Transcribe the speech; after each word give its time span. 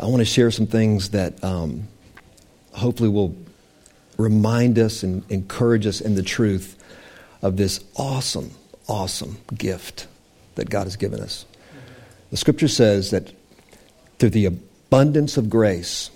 I 0.00 0.06
want 0.06 0.18
to 0.18 0.24
share 0.24 0.50
some 0.50 0.66
things 0.66 1.10
that 1.10 1.42
um, 1.44 1.88
hopefully 2.72 3.08
will 3.08 3.36
remind 4.16 4.78
us 4.78 5.02
and 5.02 5.24
encourage 5.30 5.86
us 5.86 6.00
in 6.00 6.14
the 6.14 6.22
truth 6.22 6.76
of 7.42 7.56
this 7.56 7.84
awesome, 7.96 8.50
awesome 8.88 9.38
gift 9.56 10.06
that 10.54 10.70
God 10.70 10.84
has 10.84 10.96
given 10.96 11.20
us. 11.20 11.44
The 12.30 12.36
scripture 12.36 12.68
says 12.68 13.10
that 13.10 13.32
through 14.18 14.30
the 14.30 14.46
abundance 14.46 15.36
of 15.36 15.50
grace, 15.50 16.10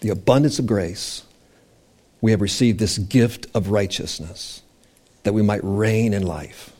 the 0.00 0.08
abundance 0.08 0.58
of 0.58 0.66
grace, 0.66 1.24
we 2.20 2.30
have 2.30 2.40
received 2.40 2.78
this 2.78 2.98
gift 2.98 3.46
of 3.54 3.68
righteousness 3.70 4.62
that 5.22 5.32
we 5.32 5.42
might 5.42 5.60
reign 5.62 6.14
in 6.14 6.22
life. 6.22 6.72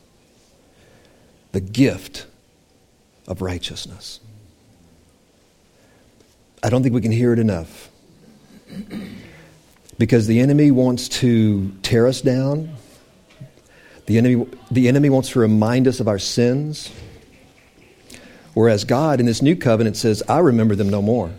The 1.53 1.61
gift 1.61 2.27
of 3.29 3.43
righteousness. 3.43 4.21
I 6.63 6.71
don't 6.71 6.83
think 6.83 6.95
we 6.95 7.01
can 7.01 7.13
hear 7.13 7.33
it 7.33 7.39
enough. 7.39 7.91
Because 9.98 10.27
the 10.27 10.41
enemy 10.41 10.70
wants 10.70 11.09
to 11.09 11.70
tear 11.83 12.07
us 12.07 12.20
down. 12.20 12.75
The 14.07 14.19
enemy, 14.19 14.47
the 14.70 14.89
enemy 14.89 15.11
wants 15.11 15.30
to 15.30 15.41
remind 15.41 15.89
us 15.89 16.01
of 16.01 16.09
our 16.09 16.19
sins. 16.19 16.91
Whereas 18.55 18.84
God 18.84 19.19
in 19.20 19.27
this 19.27 19.43
new 19.43 19.56
covenant 19.56 19.97
says, 19.97 20.23
I 20.29 20.39
remember 20.39 20.75
them 20.75 20.89
no 20.89 21.03
more. 21.03 21.33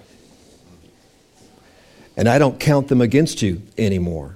And 2.17 2.27
I 2.27 2.37
don't 2.37 2.59
count 2.59 2.89
them 2.89 3.01
against 3.01 3.41
you 3.41 3.61
anymore. 3.77 4.35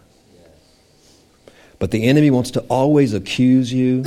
But 1.80 1.92
the 1.92 2.04
enemy 2.06 2.32
wants 2.32 2.52
to 2.52 2.62
always 2.62 3.14
accuse 3.14 3.72
you, 3.72 4.04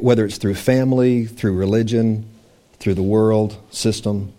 whether 0.00 0.24
it's 0.24 0.38
through 0.38 0.54
family, 0.54 1.26
through 1.26 1.56
religion, 1.56 2.28
through 2.78 2.94
the 2.94 3.02
world 3.02 3.56
system. 3.70 4.32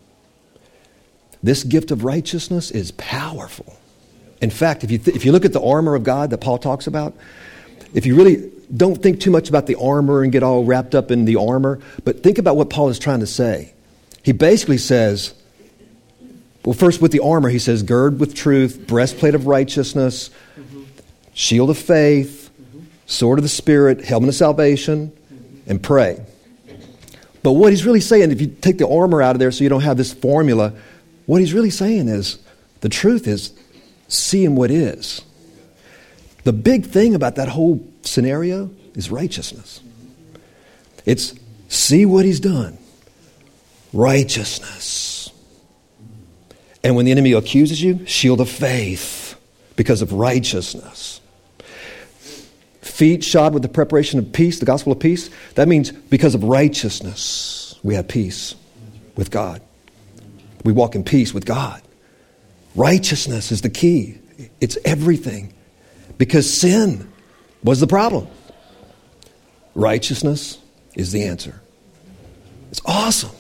This 1.42 1.64
gift 1.64 1.92
of 1.92 2.04
righteousness 2.04 2.72
is 2.72 2.92
powerful. 2.92 3.78
In 4.42 4.50
fact, 4.50 4.84
if 4.84 4.92
you, 4.92 4.98
th- 4.98 5.16
if 5.16 5.26
you 5.26 5.32
look 5.32 5.46
at 5.46 5.54
the 5.54 5.62
armor 5.62 5.96
of 5.96 6.04
God 6.04 6.30
that 6.30 6.40
Paul 6.40 6.58
talks 6.58 6.88
about, 6.88 7.16
if 7.94 8.06
you 8.06 8.16
really 8.16 8.52
don't 8.76 9.02
think 9.02 9.20
too 9.20 9.32
much 9.32 9.50
about 9.50 9.66
the 9.66 9.76
armor 9.76 10.22
and 10.22 10.32
get 10.32 10.44
all 10.44 10.64
wrapped 10.64 10.96
up 10.96 11.12
in 11.12 11.26
the 11.26 11.38
armor, 11.38 11.80
but 12.04 12.24
think 12.24 12.38
about 12.38 12.56
what 12.56 12.70
Paul 12.70 12.90
is 12.90 13.00
trying 13.00 13.22
to 13.22 13.28
say. 13.28 13.74
He 14.24 14.32
basically 14.32 14.78
says, 14.78 15.34
well, 16.64 16.74
first 16.74 17.02
with 17.02 17.12
the 17.12 17.22
armor, 17.22 17.50
he 17.50 17.60
says, 17.60 17.84
gird 17.84 18.20
with 18.20 18.36
truth, 18.36 18.86
breastplate 18.86 19.34
of 19.34 19.48
righteousness, 19.48 20.30
mm-hmm. 20.60 20.84
shield 21.34 21.70
of 21.70 21.78
faith, 21.78 22.50
mm-hmm. 22.62 22.86
sword 23.08 23.40
of 23.40 23.44
the 23.44 23.50
Spirit, 23.50 24.04
helmet 24.04 24.30
of 24.30 24.36
salvation, 24.36 25.12
mm-hmm. 25.12 25.72
and 25.72 25.82
pray. 25.82 26.24
But 27.42 27.54
what 27.54 27.72
he's 27.72 27.86
really 27.86 28.02
saying, 28.02 28.32
if 28.32 28.42
you 28.42 28.48
take 28.48 28.78
the 28.78 28.88
armor 28.88 29.22
out 29.22 29.36
of 29.36 29.40
there 29.40 29.52
so 29.52 29.64
you 29.64 29.70
don't 29.70 29.82
have 29.82 29.98
this 29.98 30.14
formula, 30.14 30.74
what 31.30 31.42
he's 31.42 31.54
really 31.54 31.70
saying 31.70 32.08
is 32.08 32.40
the 32.82 32.90
truth 32.90 33.28
is 33.28 33.54
seeing 34.08 34.56
what 34.56 34.72
is. 34.72 35.22
The 36.44 36.52
big 36.52 36.88
thing 36.88 37.14
about 37.14 37.36
that 37.36 37.48
whole 37.48 37.88
scenario 38.02 38.72
is 38.96 39.12
righteousness. 39.12 39.80
It's 41.06 41.36
see 41.68 42.08
what 42.08 42.26
he's 42.26 42.40
done. 42.40 42.80
Righteousness. 43.94 45.30
And 46.84 46.96
when 46.96 47.06
the 47.06 47.12
enemy 47.12 47.34
accuses 47.34 47.80
you, 47.80 48.08
shield 48.08 48.42
of 48.42 48.50
faith 48.50 49.40
because 49.76 50.02
of 50.02 50.12
righteousness. 50.12 51.22
Feet 52.82 53.24
shod 53.24 53.54
with 53.54 53.62
the 53.62 53.70
preparation 53.70 54.18
of 54.18 54.34
peace, 54.34 54.58
the 54.58 54.66
gospel 54.66 54.94
of 54.94 55.00
peace. 55.00 55.30
That 55.54 55.68
means 55.68 55.92
because 55.92 56.34
of 56.34 56.44
righteousness, 56.44 57.76
we 57.84 57.94
have 57.94 58.08
peace 58.08 58.56
with 59.16 59.30
God. 59.30 59.62
We 60.64 60.74
walk 60.74 60.96
in 60.96 61.04
peace 61.04 61.34
with 61.34 61.46
God. 61.46 61.82
Righteousness 62.76 63.52
is 63.52 63.62
the 63.62 63.70
key, 63.70 64.20
it's 64.62 64.78
everything. 64.86 65.54
Because 66.18 66.52
sin 66.52 67.12
was 67.64 67.80
the 67.80 67.88
problem. 67.88 68.28
Righteousness 69.74 70.58
is 70.96 71.12
the 71.14 71.24
answer. 71.24 71.62
It's 72.72 72.82
awesome 72.86 73.32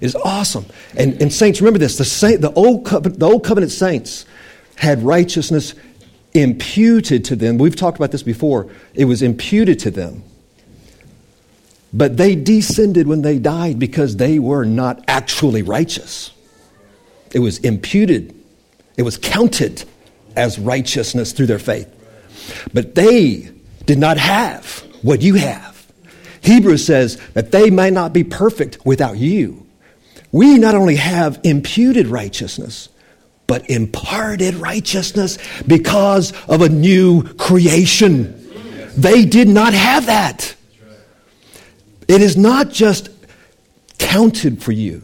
It 0.00 0.06
is 0.06 0.16
awesome. 0.16 0.64
And, 0.96 1.20
and 1.20 1.32
saints, 1.32 1.60
remember 1.60 1.78
this 1.78 1.98
the, 1.98 2.04
saint, 2.04 2.40
the, 2.40 2.52
old 2.52 2.86
covenant, 2.86 3.20
the 3.20 3.26
Old 3.26 3.44
Covenant 3.44 3.72
saints 3.72 4.24
had 4.76 5.02
righteousness 5.02 5.74
imputed 6.34 7.24
to 7.26 7.36
them. 7.36 7.58
We've 7.58 7.76
talked 7.76 7.98
about 7.98 8.12
this 8.12 8.22
before. 8.22 8.70
It 8.94 9.04
was 9.04 9.22
imputed 9.22 9.78
to 9.80 9.90
them. 9.90 10.22
But 11.92 12.16
they 12.16 12.34
descended 12.36 13.06
when 13.06 13.22
they 13.22 13.38
died 13.38 13.78
because 13.78 14.16
they 14.16 14.38
were 14.38 14.64
not 14.64 15.02
actually 15.08 15.62
righteous. 15.62 16.30
It 17.32 17.40
was 17.40 17.58
imputed, 17.58 18.34
it 18.96 19.02
was 19.02 19.16
counted 19.16 19.84
as 20.36 20.58
righteousness 20.58 21.32
through 21.32 21.46
their 21.46 21.58
faith. 21.58 21.88
But 22.72 22.94
they 22.94 23.50
did 23.86 23.98
not 23.98 24.18
have 24.18 24.84
what 25.02 25.22
you 25.22 25.34
have. 25.34 25.86
Hebrews 26.40 26.84
says 26.84 27.16
that 27.34 27.50
they 27.50 27.70
may 27.70 27.90
not 27.90 28.12
be 28.12 28.24
perfect 28.24 28.78
without 28.84 29.18
you 29.18 29.66
we 30.32 30.58
not 30.58 30.74
only 30.74 30.96
have 30.96 31.40
imputed 31.44 32.06
righteousness, 32.06 32.88
but 33.46 33.68
imparted 33.70 34.54
righteousness 34.54 35.38
because 35.66 36.32
of 36.46 36.60
a 36.60 36.68
new 36.68 37.22
creation. 37.34 38.34
They 38.96 39.24
did 39.24 39.48
not 39.48 39.72
have 39.72 40.06
that. 40.06 40.54
It 42.08 42.20
is 42.20 42.36
not 42.36 42.70
just 42.70 43.08
counted 43.98 44.62
for 44.62 44.72
you, 44.72 45.02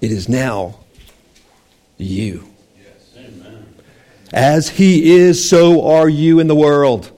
it 0.00 0.12
is 0.12 0.28
now 0.28 0.78
you. 1.96 2.48
As 4.32 4.68
he 4.68 5.12
is, 5.12 5.48
so 5.48 5.86
are 5.88 6.08
you 6.08 6.40
in 6.40 6.48
the 6.48 6.54
world. 6.54 7.10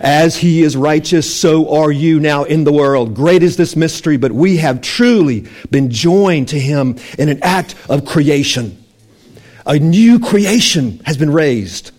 As 0.00 0.36
he 0.36 0.62
is 0.62 0.76
righteous, 0.76 1.32
so 1.34 1.72
are 1.76 1.92
you 1.92 2.18
now 2.20 2.44
in 2.44 2.64
the 2.64 2.72
world. 2.72 3.14
Great 3.14 3.42
is 3.42 3.56
this 3.56 3.76
mystery, 3.76 4.16
but 4.16 4.32
we 4.32 4.56
have 4.56 4.80
truly 4.80 5.46
been 5.70 5.90
joined 5.90 6.48
to 6.48 6.58
him 6.58 6.96
in 7.16 7.28
an 7.28 7.42
act 7.42 7.76
of 7.88 8.04
creation. 8.04 8.82
A 9.66 9.78
new 9.78 10.18
creation 10.18 11.00
has 11.06 11.16
been 11.16 11.30
raised. 11.30 11.92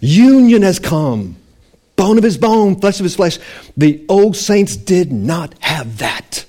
Union 0.00 0.62
has 0.62 0.78
come. 0.78 1.36
Bone 1.94 2.18
of 2.18 2.24
his 2.24 2.36
bone, 2.36 2.78
flesh 2.80 2.98
of 3.00 3.04
his 3.04 3.16
flesh. 3.16 3.38
The 3.76 4.04
old 4.08 4.36
saints 4.36 4.76
did 4.76 5.12
not 5.12 5.54
have 5.60 5.98
that. 5.98 6.45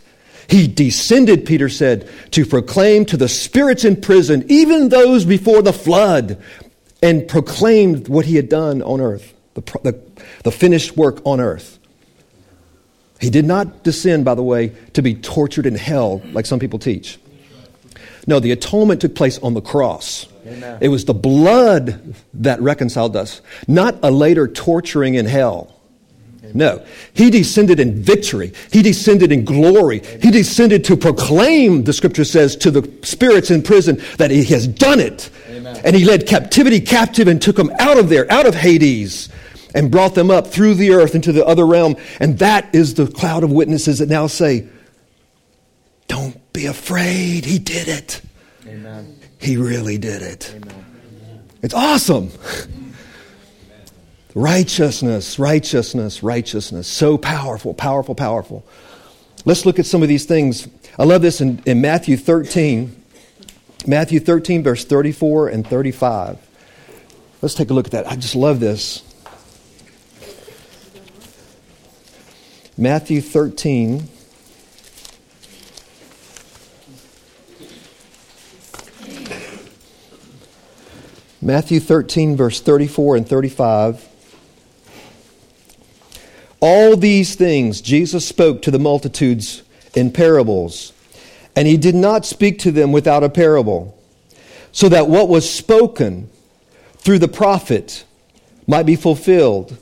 He 0.49 0.67
descended, 0.67 1.45
Peter 1.45 1.69
said, 1.69 2.09
to 2.31 2.45
proclaim 2.45 3.05
to 3.05 3.17
the 3.17 3.27
spirits 3.27 3.83
in 3.83 3.99
prison, 3.99 4.45
even 4.47 4.89
those 4.89 5.25
before 5.25 5.61
the 5.61 5.73
flood, 5.73 6.41
and 7.01 7.27
proclaimed 7.27 8.07
what 8.07 8.25
he 8.25 8.35
had 8.35 8.49
done 8.49 8.81
on 8.81 9.01
earth 9.01 9.33
the, 9.57 9.79
the, 9.83 9.99
the 10.43 10.51
finished 10.51 10.95
work 10.95 11.21
on 11.25 11.39
earth. 11.39 11.79
He 13.19 13.29
did 13.29 13.45
not 13.45 13.83
descend, 13.83 14.25
by 14.25 14.35
the 14.35 14.43
way, 14.43 14.73
to 14.93 15.01
be 15.01 15.15
tortured 15.15 15.65
in 15.65 15.75
hell 15.75 16.21
like 16.31 16.45
some 16.45 16.59
people 16.59 16.77
teach. 16.77 17.17
No, 18.27 18.39
the 18.39 18.51
atonement 18.51 19.01
took 19.01 19.15
place 19.15 19.39
on 19.39 19.53
the 19.53 19.61
cross. 19.61 20.27
Amen. 20.45 20.77
It 20.81 20.89
was 20.89 21.05
the 21.05 21.13
blood 21.13 22.15
that 22.35 22.61
reconciled 22.61 23.15
us, 23.15 23.41
not 23.67 23.97
a 24.03 24.11
later 24.11 24.47
torturing 24.47 25.15
in 25.15 25.25
hell. 25.25 25.73
No, 26.53 26.85
he 27.13 27.29
descended 27.29 27.79
in 27.79 28.01
victory. 28.01 28.53
He 28.71 28.81
descended 28.81 29.31
in 29.31 29.45
glory. 29.45 30.01
He 30.21 30.31
descended 30.31 30.83
to 30.85 30.97
proclaim, 30.97 31.83
the 31.83 31.93
scripture 31.93 32.25
says, 32.25 32.55
to 32.57 32.71
the 32.71 32.91
spirits 33.03 33.51
in 33.51 33.61
prison 33.61 34.01
that 34.17 34.31
he 34.31 34.43
has 34.45 34.67
done 34.67 34.99
it. 34.99 35.29
Amen. 35.49 35.81
And 35.83 35.95
he 35.95 36.05
led 36.05 36.27
captivity 36.27 36.79
captive 36.79 37.27
and 37.27 37.41
took 37.41 37.55
them 37.55 37.71
out 37.79 37.97
of 37.97 38.09
there, 38.09 38.31
out 38.31 38.45
of 38.45 38.55
Hades 38.55 39.29
and 39.75 39.91
brought 39.91 40.15
them 40.15 40.31
up 40.31 40.47
through 40.47 40.73
the 40.73 40.91
earth 40.91 41.15
into 41.15 41.31
the 41.31 41.45
other 41.45 41.65
realm. 41.65 41.95
And 42.19 42.39
that 42.39 42.73
is 42.73 42.95
the 42.95 43.07
cloud 43.07 43.43
of 43.43 43.51
witnesses 43.51 43.99
that 43.99 44.09
now 44.09 44.27
say, 44.27 44.67
Don't 46.07 46.51
be 46.53 46.65
afraid. 46.65 47.45
He 47.45 47.59
did 47.59 47.87
it. 47.87 48.21
Amen. 48.65 49.19
He 49.39 49.57
really 49.57 49.97
did 49.97 50.21
it. 50.21 50.53
Amen. 50.55 50.85
It's 51.61 51.73
awesome. 51.73 52.31
Righteousness, 54.35 55.39
righteousness, 55.39 56.21
righteousness. 56.21 56.87
So 56.87 57.17
powerful, 57.17 57.73
powerful, 57.73 58.15
powerful. 58.15 58.65
Let's 59.45 59.65
look 59.65 59.79
at 59.79 59.85
some 59.85 60.03
of 60.03 60.09
these 60.09 60.25
things. 60.25 60.67
I 60.99 61.03
love 61.03 61.21
this 61.21 61.41
in, 61.41 61.61
in 61.65 61.81
Matthew 61.81 62.17
13. 62.17 63.03
Matthew 63.85 64.19
13, 64.19 64.63
verse 64.63 64.83
34 64.83 65.49
and 65.49 65.65
35. 65.65 66.37
Let's 67.41 67.55
take 67.55 67.69
a 67.69 67.73
look 67.73 67.85
at 67.85 67.91
that. 67.91 68.07
I 68.07 68.15
just 68.15 68.35
love 68.35 68.59
this. 68.59 69.03
Matthew 72.77 73.21
13. 73.21 74.09
Matthew 81.41 81.79
13, 81.79 82.35
verse 82.35 82.59
34 82.59 83.15
and 83.15 83.29
35. 83.29 84.06
All 86.59 86.97
these 86.97 87.35
things 87.35 87.81
Jesus 87.81 88.27
spoke 88.27 88.61
to 88.63 88.71
the 88.71 88.79
multitudes 88.79 89.63
in 89.95 90.11
parables. 90.11 90.93
And 91.55 91.67
he 91.67 91.77
did 91.77 91.95
not 91.95 92.25
speak 92.25 92.59
to 92.59 92.71
them 92.71 92.91
without 92.91 93.23
a 93.23 93.29
parable, 93.29 93.97
so 94.71 94.89
that 94.89 95.07
what 95.07 95.27
was 95.27 95.51
spoken 95.51 96.29
through 96.97 97.19
the 97.19 97.27
prophet 97.27 98.05
might 98.67 98.85
be 98.85 98.95
fulfilled, 98.95 99.77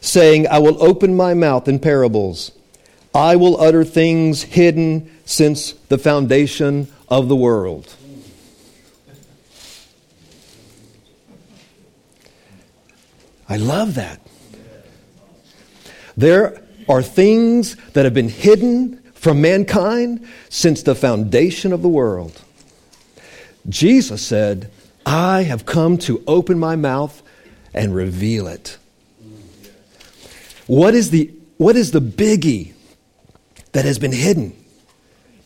saying, 0.00 0.46
I 0.46 0.58
will 0.58 0.80
open 0.82 1.16
my 1.16 1.34
mouth 1.34 1.66
in 1.66 1.80
parables. 1.80 2.52
I 3.14 3.36
will 3.36 3.60
utter 3.60 3.82
things 3.82 4.42
hidden 4.42 5.10
since 5.24 5.72
the 5.72 5.98
foundation 5.98 6.86
of 7.08 7.28
the 7.28 7.36
world. 7.36 7.94
I 13.48 13.56
love 13.56 13.94
that. 13.94 14.20
There 16.16 16.62
are 16.88 17.02
things 17.02 17.76
that 17.92 18.04
have 18.04 18.14
been 18.14 18.28
hidden 18.28 19.02
from 19.14 19.40
mankind 19.40 20.26
since 20.48 20.82
the 20.82 20.94
foundation 20.94 21.72
of 21.72 21.82
the 21.82 21.88
world. 21.88 22.40
Jesus 23.68 24.24
said, 24.24 24.70
I 25.04 25.42
have 25.42 25.66
come 25.66 25.98
to 25.98 26.22
open 26.26 26.58
my 26.58 26.76
mouth 26.76 27.22
and 27.74 27.94
reveal 27.94 28.46
it. 28.46 28.78
What 30.66 30.94
is 30.94 31.10
the, 31.10 31.32
what 31.58 31.76
is 31.76 31.90
the 31.90 32.00
biggie 32.00 32.72
that 33.72 33.84
has 33.84 33.98
been 33.98 34.12
hidden, 34.12 34.56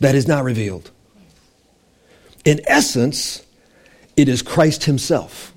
that 0.00 0.14
is 0.14 0.28
not 0.28 0.44
revealed? 0.44 0.90
In 2.44 2.60
essence, 2.66 3.44
it 4.16 4.28
is 4.28 4.42
Christ 4.42 4.84
Himself. 4.84 5.52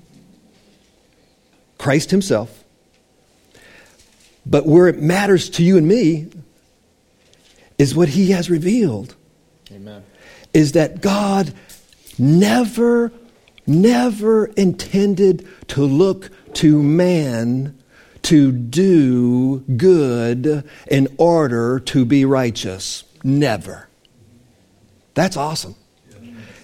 Christ 1.78 2.10
Himself. 2.10 2.63
But 4.46 4.66
where 4.66 4.88
it 4.88 5.00
matters 5.00 5.48
to 5.50 5.62
you 5.62 5.76
and 5.76 5.86
me 5.86 6.28
is 7.78 7.94
what 7.94 8.10
He 8.10 8.30
has 8.30 8.50
revealed. 8.50 9.14
Amen. 9.72 10.04
Is 10.52 10.72
that 10.72 11.00
God 11.00 11.52
never, 12.18 13.12
never 13.66 14.46
intended 14.46 15.46
to 15.68 15.82
look 15.84 16.30
to 16.54 16.82
man 16.82 17.78
to 18.22 18.52
do 18.52 19.60
good 19.60 20.68
in 20.90 21.08
order 21.18 21.78
to 21.78 22.04
be 22.04 22.24
righteous. 22.24 23.04
Never. 23.22 23.88
That's 25.14 25.36
awesome. 25.36 25.76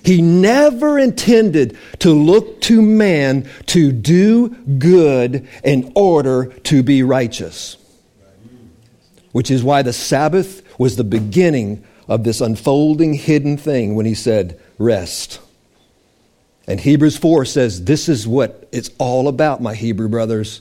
He 0.03 0.23
never 0.23 0.99
intended 0.99 1.77
to 2.01 2.11
look 2.11 2.61
to 2.63 2.81
man 2.81 3.49
to 3.67 3.93
do 3.93 4.49
good 4.49 5.47
in 5.63 5.93
order 5.95 6.47
to 6.65 6.83
be 6.83 7.03
righteous. 7.03 7.77
Which 9.33 9.51
is 9.51 9.63
why 9.63 9.83
the 9.83 9.93
Sabbath 9.93 10.63
was 10.79 10.97
the 10.97 11.05
beginning 11.05 11.85
of 12.09 12.25
this 12.25 12.41
unfolding 12.41 13.15
hidden 13.15 13.57
thing 13.57 13.95
when 13.95 14.07
he 14.07 14.15
said, 14.15 14.61
Rest. 14.79 15.41
And 16.67 16.81
Hebrews 16.81 17.17
4 17.17 17.45
says, 17.45 17.85
This 17.85 18.09
is 18.09 18.27
what 18.27 18.69
it's 18.73 18.91
all 18.99 19.29
about, 19.29 19.63
my 19.63 19.75
Hebrew 19.75 20.09
brothers. 20.09 20.61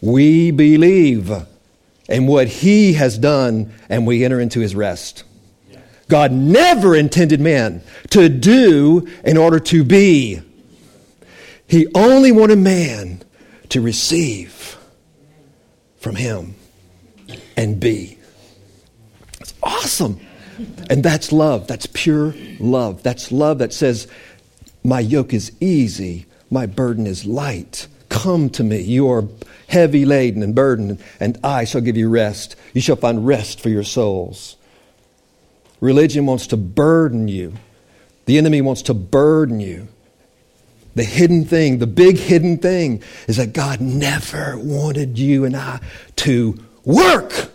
We 0.00 0.50
believe 0.50 1.30
in 2.08 2.26
what 2.26 2.48
he 2.48 2.94
has 2.94 3.18
done, 3.18 3.72
and 3.88 4.06
we 4.06 4.24
enter 4.24 4.40
into 4.40 4.60
his 4.60 4.74
rest. 4.74 5.24
God 6.10 6.32
never 6.32 6.94
intended 6.94 7.40
man 7.40 7.82
to 8.10 8.28
do 8.28 9.08
in 9.24 9.36
order 9.36 9.58
to 9.60 9.84
be. 9.84 10.42
He 11.66 11.86
only 11.94 12.32
wanted 12.32 12.58
man 12.58 13.22
to 13.70 13.80
receive 13.80 14.76
from 15.98 16.16
him 16.16 16.56
and 17.56 17.78
be. 17.78 18.18
It's 19.40 19.54
awesome. 19.62 20.20
And 20.90 21.02
that's 21.02 21.32
love. 21.32 21.66
That's 21.66 21.86
pure 21.86 22.34
love. 22.58 23.02
That's 23.02 23.30
love 23.32 23.58
that 23.58 23.72
says, 23.72 24.08
My 24.82 25.00
yoke 25.00 25.32
is 25.32 25.52
easy, 25.60 26.26
my 26.50 26.66
burden 26.66 27.06
is 27.06 27.24
light. 27.24 27.86
Come 28.08 28.50
to 28.50 28.64
me. 28.64 28.80
You 28.80 29.08
are 29.08 29.28
heavy 29.68 30.04
laden 30.04 30.42
and 30.42 30.52
burdened, 30.52 31.00
and 31.20 31.38
I 31.44 31.64
shall 31.64 31.80
give 31.80 31.96
you 31.96 32.08
rest. 32.08 32.56
You 32.74 32.80
shall 32.80 32.96
find 32.96 33.24
rest 33.24 33.60
for 33.60 33.68
your 33.68 33.84
souls. 33.84 34.56
Religion 35.80 36.26
wants 36.26 36.46
to 36.48 36.56
burden 36.56 37.28
you. 37.28 37.54
The 38.26 38.38
enemy 38.38 38.60
wants 38.60 38.82
to 38.82 38.94
burden 38.94 39.60
you. 39.60 39.88
The 40.94 41.04
hidden 41.04 41.44
thing, 41.44 41.78
the 41.78 41.86
big 41.86 42.18
hidden 42.18 42.58
thing, 42.58 43.02
is 43.28 43.36
that 43.36 43.52
God 43.52 43.80
never 43.80 44.58
wanted 44.58 45.18
you 45.18 45.44
and 45.44 45.56
I 45.56 45.80
to 46.16 46.58
work. 46.84 47.50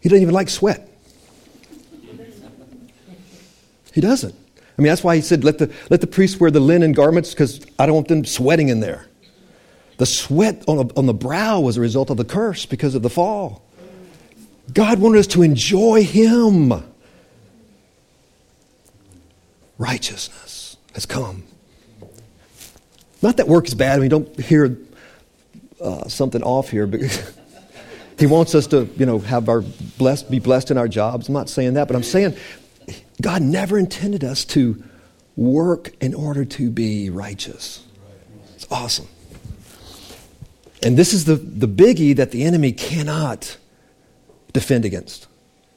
He 0.00 0.08
doesn't 0.08 0.22
even 0.22 0.34
like 0.34 0.48
sweat. 0.48 0.88
He 3.92 4.00
doesn't. 4.00 4.34
I 4.78 4.82
mean, 4.82 4.88
that's 4.88 5.04
why 5.04 5.16
he 5.16 5.22
said, 5.22 5.44
let 5.44 5.58
the, 5.58 5.72
let 5.90 6.00
the 6.00 6.06
priests 6.06 6.40
wear 6.40 6.50
the 6.50 6.60
linen 6.60 6.92
garments 6.92 7.30
because 7.30 7.60
I 7.78 7.86
don't 7.86 7.94
want 7.94 8.08
them 8.08 8.24
sweating 8.24 8.68
in 8.68 8.80
there. 8.80 9.06
The 9.98 10.06
sweat 10.06 10.64
on, 10.66 10.90
on 10.96 11.06
the 11.06 11.14
brow 11.14 11.60
was 11.60 11.76
a 11.76 11.80
result 11.80 12.08
of 12.08 12.16
the 12.16 12.24
curse 12.24 12.64
because 12.64 12.94
of 12.94 13.02
the 13.02 13.10
fall. 13.10 13.62
God 14.72 14.98
wanted 14.98 15.18
us 15.18 15.26
to 15.28 15.42
enjoy 15.42 16.04
Him. 16.04 16.72
Righteousness 19.78 20.76
has 20.94 21.06
come. 21.06 21.44
Not 23.22 23.38
that 23.38 23.48
work 23.48 23.66
is 23.66 23.74
bad. 23.74 23.98
I 23.98 24.00
mean, 24.00 24.10
don't 24.10 24.40
hear 24.40 24.78
uh, 25.80 26.08
something 26.08 26.42
off 26.42 26.70
here, 26.70 26.86
but 26.86 27.00
He 28.20 28.26
wants 28.26 28.54
us 28.54 28.66
to, 28.66 28.86
you 28.98 29.06
know, 29.06 29.18
have 29.18 29.48
our 29.48 29.62
blessed, 29.96 30.30
be 30.30 30.40
blessed 30.40 30.70
in 30.70 30.76
our 30.76 30.88
jobs. 30.88 31.28
I'm 31.28 31.32
not 31.32 31.48
saying 31.48 31.72
that, 31.74 31.88
but 31.88 31.96
I'm 31.96 32.02
saying 32.02 32.36
God 33.20 33.40
never 33.40 33.78
intended 33.78 34.22
us 34.24 34.44
to 34.46 34.84
work 35.36 35.92
in 36.02 36.12
order 36.12 36.44
to 36.44 36.70
be 36.70 37.08
righteous. 37.08 37.82
It's 38.54 38.66
awesome. 38.70 39.08
And 40.82 40.98
this 40.98 41.14
is 41.14 41.24
the, 41.24 41.36
the 41.36 41.66
biggie 41.66 42.14
that 42.16 42.30
the 42.30 42.44
enemy 42.44 42.72
cannot 42.72 43.56
defend 44.52 44.84
against. 44.84 45.26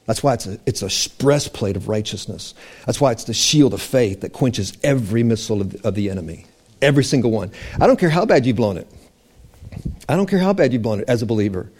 That's 0.06 0.22
why 0.22 0.34
it's 0.34 0.46
a, 0.46 0.58
it's 0.66 0.82
a 0.82 1.22
breastplate 1.22 1.76
of 1.76 1.88
righteousness. 1.88 2.54
That's 2.84 3.00
why 3.00 3.12
it's 3.12 3.24
the 3.24 3.34
shield 3.34 3.72
of 3.72 3.80
faith 3.80 4.20
that 4.20 4.32
quenches 4.32 4.76
every 4.82 5.22
missile 5.22 5.62
of 5.62 5.70
the, 5.70 5.88
of 5.88 5.94
the 5.94 6.10
enemy. 6.10 6.46
Every 6.82 7.04
single 7.04 7.30
one. 7.30 7.52
I 7.80 7.86
don't 7.86 7.98
care 7.98 8.10
how 8.10 8.26
bad 8.26 8.44
you've 8.44 8.56
blown 8.56 8.76
it. 8.76 8.86
I 10.08 10.16
don't 10.16 10.28
care 10.28 10.38
how 10.38 10.52
bad 10.52 10.72
you've 10.72 10.82
blown 10.82 11.00
it 11.00 11.08
as 11.08 11.22
a 11.22 11.26
believer. 11.26 11.70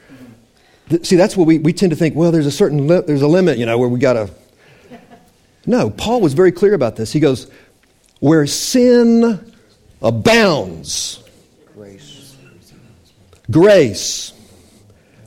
See, 1.03 1.17
that's 1.17 1.37
what 1.37 1.47
we, 1.47 1.59
we 1.59 1.73
tend 1.73 1.91
to 1.91 1.97
think, 1.97 2.15
well, 2.15 2.33
there's 2.33 2.47
a 2.47 2.51
certain 2.51 2.89
li- 2.89 3.03
there's 3.07 3.23
a 3.23 3.29
limit, 3.29 3.59
you 3.59 3.67
know, 3.67 3.79
where 3.79 3.89
we 3.89 3.99
got 3.99 4.15
to. 4.15 4.31
No, 5.67 5.91
Paul 5.91 6.21
was 6.21 6.35
very 6.35 6.53
clear 6.53 6.75
about 6.75 6.97
this. 6.97 7.13
He 7.13 7.21
goes, 7.21 7.51
where 8.21 8.47
sin 8.47 9.53
abounds, 10.03 11.23
grace, 11.75 12.37
grace 13.51 14.33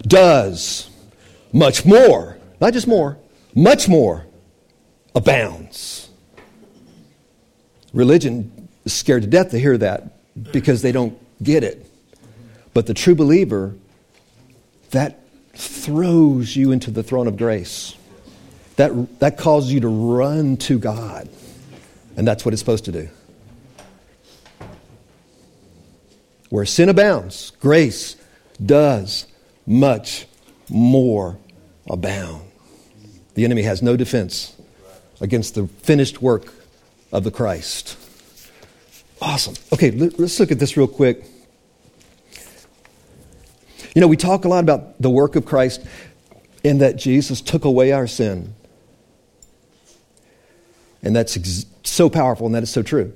does 0.03 0.89
much 1.57 1.85
more, 1.85 2.37
not 2.61 2.71
just 2.71 2.87
more, 2.87 3.17
much 3.55 3.89
more 3.89 4.25
abounds. 5.15 6.09
Religion 7.93 8.69
is 8.85 8.93
scared 8.93 9.23
to 9.23 9.27
death 9.27 9.49
to 9.51 9.59
hear 9.59 9.75
that 9.77 10.51
because 10.51 10.83
they 10.83 10.91
don't 10.91 11.17
get 11.41 11.63
it. 11.63 11.89
But 12.75 12.85
the 12.85 12.93
true 12.93 13.15
believer, 13.15 13.75
that 14.91 15.19
throws 15.53 16.55
you 16.55 16.71
into 16.71 16.91
the 16.91 17.01
throne 17.01 17.27
of 17.27 17.37
grace. 17.37 17.95
That, 18.75 19.19
that 19.19 19.39
causes 19.39 19.73
you 19.73 19.79
to 19.79 19.87
run 19.87 20.57
to 20.57 20.77
God. 20.77 21.27
And 22.15 22.27
that's 22.27 22.45
what 22.45 22.53
it's 22.53 22.61
supposed 22.61 22.85
to 22.85 22.91
do. 22.91 23.09
Where 26.51 26.65
sin 26.65 26.87
abounds, 26.89 27.51
grace 27.59 28.15
does 28.63 29.25
much 29.65 30.27
more 30.69 31.39
abound. 31.89 32.44
The 33.36 33.46
enemy 33.46 33.63
has 33.63 33.82
no 33.82 33.96
defense 33.96 34.56
against 35.22 35.56
the 35.56 35.67
finished 35.67 36.22
work 36.22 36.53
of 37.12 37.24
the 37.24 37.32
Christ. 37.32 37.98
Awesome. 39.22 39.56
Okay, 39.74 39.91
let's 39.91 40.39
look 40.39 40.51
at 40.51 40.60
this 40.60 40.77
real 40.77 40.88
quick. 40.88 41.24
You 43.96 44.01
know, 44.01 44.08
we 44.08 44.17
talk 44.17 44.46
a 44.46 44.48
lot 44.48 44.63
about 44.63 45.01
the 45.01 45.10
work 45.10 45.36
of 45.36 45.46
Christ 45.46 45.84
in 46.63 46.79
that 46.79 46.98
Jesus 46.98 47.41
took 47.41 47.65
away 47.65 47.91
our 47.91 48.08
sin. 48.08 48.53
And 51.01 51.15
that's 51.15 51.38
ex- 51.38 51.65
so 51.84 52.10
powerful, 52.10 52.46
and 52.46 52.56
that 52.56 52.63
is 52.63 52.70
so 52.70 52.84
true. 52.84 53.13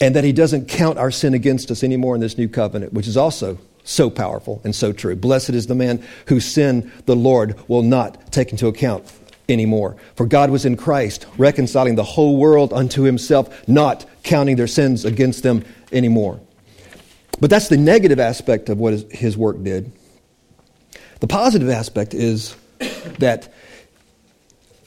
And 0.00 0.14
that 0.16 0.24
he 0.24 0.32
doesn't 0.32 0.68
count 0.68 0.98
our 0.98 1.10
sin 1.10 1.34
against 1.34 1.70
us 1.70 1.82
anymore 1.82 2.14
in 2.14 2.20
this 2.20 2.36
new 2.36 2.48
covenant, 2.48 2.92
which 2.92 3.08
is 3.08 3.16
also 3.16 3.58
so 3.84 4.10
powerful 4.10 4.60
and 4.64 4.74
so 4.74 4.92
true. 4.92 5.14
Blessed 5.14 5.50
is 5.50 5.66
the 5.66 5.74
man 5.74 6.02
whose 6.26 6.44
sin 6.44 6.90
the 7.06 7.14
Lord 7.16 7.56
will 7.68 7.82
not 7.82 8.32
take 8.32 8.50
into 8.50 8.66
account 8.66 9.04
anymore. 9.48 9.96
For 10.16 10.26
God 10.26 10.50
was 10.50 10.64
in 10.64 10.76
Christ, 10.76 11.26
reconciling 11.38 11.94
the 11.94 12.02
whole 12.02 12.36
world 12.36 12.72
unto 12.72 13.02
himself, 13.02 13.68
not 13.68 14.06
counting 14.22 14.56
their 14.56 14.66
sins 14.66 15.04
against 15.04 15.42
them 15.42 15.64
anymore. 15.92 16.40
But 17.40 17.50
that's 17.50 17.68
the 17.68 17.76
negative 17.76 18.18
aspect 18.18 18.68
of 18.68 18.78
what 18.78 19.12
his 19.12 19.36
work 19.36 19.62
did. 19.62 19.92
The 21.20 21.28
positive 21.28 21.68
aspect 21.68 22.14
is 22.14 22.54
that 23.18 23.52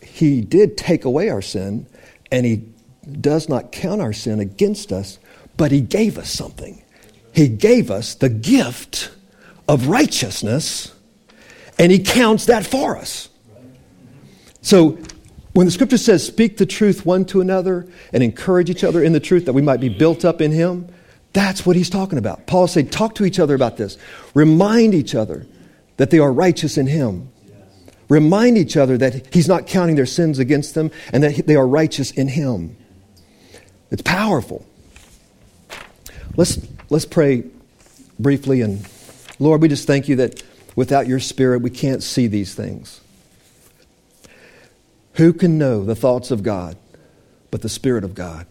He 0.01 0.42
did 0.42 0.77
take 0.77 1.06
away 1.06 1.30
our 1.30 1.42
sin, 1.42 1.88
and 2.32 2.46
He 2.46 2.63
does 3.10 3.50
not 3.50 3.72
count 3.72 4.01
our 4.01 4.13
sin 4.13 4.39
against 4.39 4.92
us, 4.92 5.20
but 5.56 5.72
He 5.72 5.82
gave 5.82 6.18
us 6.18 6.30
something. 6.30 6.84
He 7.38 7.48
gave 7.48 7.91
us 7.91 8.15
the 8.15 8.29
gift 8.29 9.12
of 9.67 9.88
righteousness, 9.88 10.91
and 11.77 11.91
He 11.91 12.00
counts 12.00 12.48
that 12.48 12.65
for 12.65 12.98
us. 12.98 13.29
So 14.62 14.98
when 15.53 15.67
the 15.67 15.72
scripture 15.72 16.00
says, 16.00 16.25
speak 16.25 16.58
the 16.58 16.65
truth 16.65 17.06
one 17.06 17.25
to 17.25 17.39
another 17.39 17.88
and 18.12 18.24
encourage 18.24 18.72
each 18.72 18.84
other 18.84 19.03
in 19.03 19.13
the 19.13 19.20
truth 19.20 19.46
that 19.46 19.53
we 19.53 19.62
might 19.62 19.79
be 19.79 19.88
built 19.88 20.25
up 20.25 20.41
in 20.41 20.51
Him, 20.51 20.91
that's 21.34 21.63
what 21.63 21.75
he's 21.75 21.91
talking 21.91 22.17
about. 22.17 22.48
Paul 22.48 22.67
said, 22.67 22.91
talk 22.91 23.13
to 23.15 23.25
each 23.25 23.39
other 23.39 23.53
about 23.53 23.77
this. 23.77 24.00
Remind 24.34 24.96
each 24.96 25.13
other 25.13 25.46
that 25.98 26.10
they 26.10 26.17
are 26.17 26.34
righteous 26.34 26.79
in 26.79 26.88
him. 26.88 27.29
Remind 28.10 28.58
each 28.58 28.75
other 28.75 28.98
that 28.98 29.32
he's 29.32 29.48
not 29.48 29.67
counting 29.67 29.96
their 29.96 30.08
sins 30.08 30.39
against 30.39 30.74
them 30.74 30.89
and 31.13 31.22
that 31.22 31.46
they 31.46 31.56
are 31.56 31.67
righteous 31.67 32.10
in 32.10 32.27
him. 32.27 32.75
It's 33.91 34.01
powerful. 34.01 34.65
Let's, 36.36 36.58
let's 36.89 37.06
pray 37.06 37.44
briefly. 38.20 38.62
And 38.62 38.88
Lord, 39.39 39.62
we 39.62 39.67
just 39.67 39.88
thank 39.88 40.08
you 40.08 40.17
that 40.17 40.44
without 40.75 41.08
your 41.08 41.20
spirit, 41.20 41.62
we 41.62 41.70
can't 41.70 42.03
see 42.03 42.27
these 42.27 42.53
things. 42.53 43.01
Who 45.13 45.34
can 45.34 45.58
know 45.58 45.84
the 45.84 45.96
thoughts 45.96 46.29
of 46.29 46.44
God 46.44 46.77
but 47.50 47.62
the 47.62 47.70
Spirit 47.70 48.03
of 48.03 48.13
God? 48.13 48.46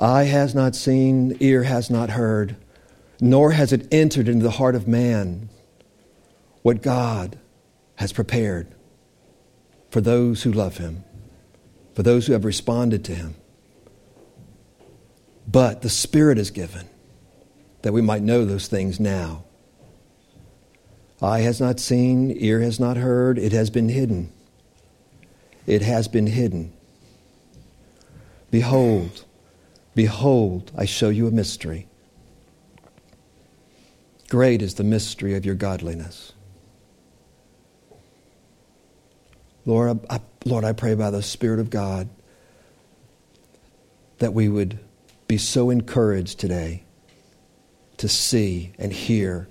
Eye 0.00 0.24
has 0.24 0.54
not 0.54 0.74
seen, 0.74 1.36
ear 1.40 1.64
has 1.64 1.90
not 1.90 2.10
heard, 2.10 2.56
nor 3.20 3.50
has 3.50 3.72
it 3.74 3.86
entered 3.92 4.28
into 4.28 4.42
the 4.42 4.52
heart 4.52 4.74
of 4.74 4.88
man 4.88 5.50
what 6.62 6.80
God 6.80 7.38
has 7.96 8.12
prepared 8.12 8.68
for 9.90 10.00
those 10.00 10.42
who 10.42 10.52
love 10.52 10.78
him, 10.78 11.04
for 11.94 12.02
those 12.02 12.26
who 12.26 12.32
have 12.32 12.46
responded 12.46 13.04
to 13.04 13.14
him. 13.14 13.34
But 15.50 15.82
the 15.82 15.88
Spirit 15.88 16.38
is 16.38 16.50
given 16.50 16.86
that 17.82 17.92
we 17.92 18.02
might 18.02 18.22
know 18.22 18.44
those 18.44 18.68
things 18.68 19.00
now. 19.00 19.44
Eye 21.22 21.40
has 21.40 21.60
not 21.60 21.80
seen, 21.80 22.30
ear 22.36 22.60
has 22.60 22.78
not 22.78 22.96
heard, 22.96 23.38
it 23.38 23.52
has 23.52 23.70
been 23.70 23.88
hidden. 23.88 24.32
It 25.66 25.82
has 25.82 26.08
been 26.08 26.26
hidden. 26.26 26.72
Behold, 28.50 29.24
Behold, 29.94 30.70
I 30.76 30.84
show 30.84 31.08
you 31.08 31.26
a 31.26 31.30
mystery. 31.30 31.86
Great 34.28 34.62
is 34.62 34.74
the 34.74 34.84
mystery 34.84 35.34
of 35.34 35.44
your 35.44 35.56
godliness. 35.56 36.32
Lord, 39.66 40.00
I, 40.08 40.20
Lord, 40.44 40.64
I 40.64 40.72
pray 40.72 40.94
by 40.94 41.10
the 41.10 41.22
Spirit 41.22 41.60
of 41.60 41.70
God 41.70 42.08
that 44.18 44.32
we 44.32 44.48
would 44.48 44.78
be 45.30 45.38
so 45.38 45.70
encouraged 45.70 46.40
today 46.40 46.82
to 47.96 48.08
see 48.08 48.72
and 48.80 48.92
hear 48.92 49.46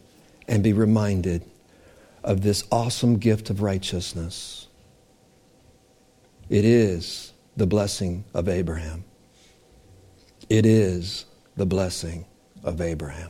and 0.46 0.62
be 0.62 0.74
reminded 0.74 1.42
of 2.22 2.42
this 2.42 2.66
awesome 2.70 3.18
gift 3.18 3.50
of 3.50 3.62
righteousness. 3.62 4.68
It 6.50 6.66
is 6.66 7.32
the 7.56 7.66
blessing 7.66 8.26
of 8.34 8.50
Abraham. 8.50 9.06
It 10.50 10.66
is 10.66 11.24
the 11.56 11.66
blessing 11.66 12.26
of 12.62 12.82
Abraham 12.82 13.30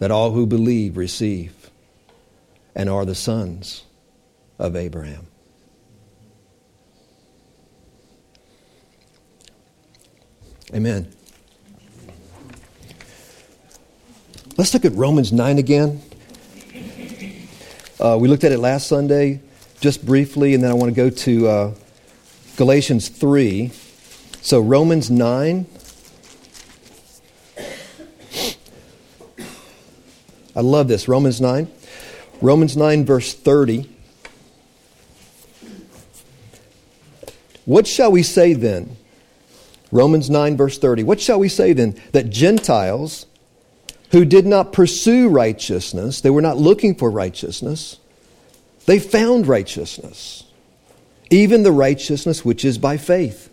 that 0.00 0.10
all 0.10 0.32
who 0.32 0.44
believe 0.44 0.96
receive 0.96 1.70
and 2.74 2.90
are 2.90 3.04
the 3.04 3.14
sons 3.14 3.84
of 4.58 4.74
Abraham. 4.74 5.28
Amen. 10.74 11.12
Let's 14.58 14.74
look 14.74 14.84
at 14.84 14.92
Romans 14.94 15.32
9 15.32 15.58
again. 15.58 16.02
Uh, 18.00 18.18
we 18.20 18.26
looked 18.26 18.42
at 18.42 18.50
it 18.50 18.58
last 18.58 18.88
Sunday 18.88 19.40
just 19.80 20.04
briefly, 20.04 20.52
and 20.52 20.64
then 20.64 20.72
I 20.72 20.74
want 20.74 20.90
to 20.92 20.96
go 20.96 21.10
to 21.10 21.46
uh, 21.48 21.74
Galatians 22.56 23.08
3. 23.08 23.70
So, 24.40 24.58
Romans 24.58 25.12
9. 25.12 25.64
I 30.56 30.60
love 30.60 30.88
this. 30.88 31.06
Romans 31.06 31.40
9. 31.40 31.70
Romans 32.42 32.76
9, 32.76 33.04
verse 33.04 33.34
30. 33.34 33.88
What 37.64 37.86
shall 37.86 38.10
we 38.10 38.24
say 38.24 38.54
then? 38.54 38.96
Romans 39.92 40.28
9, 40.28 40.56
verse 40.56 40.78
30. 40.78 41.04
What 41.04 41.20
shall 41.20 41.38
we 41.38 41.48
say 41.48 41.72
then? 41.72 41.94
That 42.10 42.30
Gentiles 42.30 43.26
who 44.10 44.24
did 44.24 44.46
not 44.46 44.72
pursue 44.72 45.28
righteousness, 45.28 46.20
they 46.20 46.30
were 46.30 46.42
not 46.42 46.56
looking 46.56 46.94
for 46.94 47.10
righteousness, 47.10 47.98
they 48.86 48.98
found 48.98 49.46
righteousness, 49.46 50.44
even 51.30 51.62
the 51.62 51.72
righteousness 51.72 52.44
which 52.44 52.64
is 52.64 52.78
by 52.78 52.96
faith. 52.96 53.50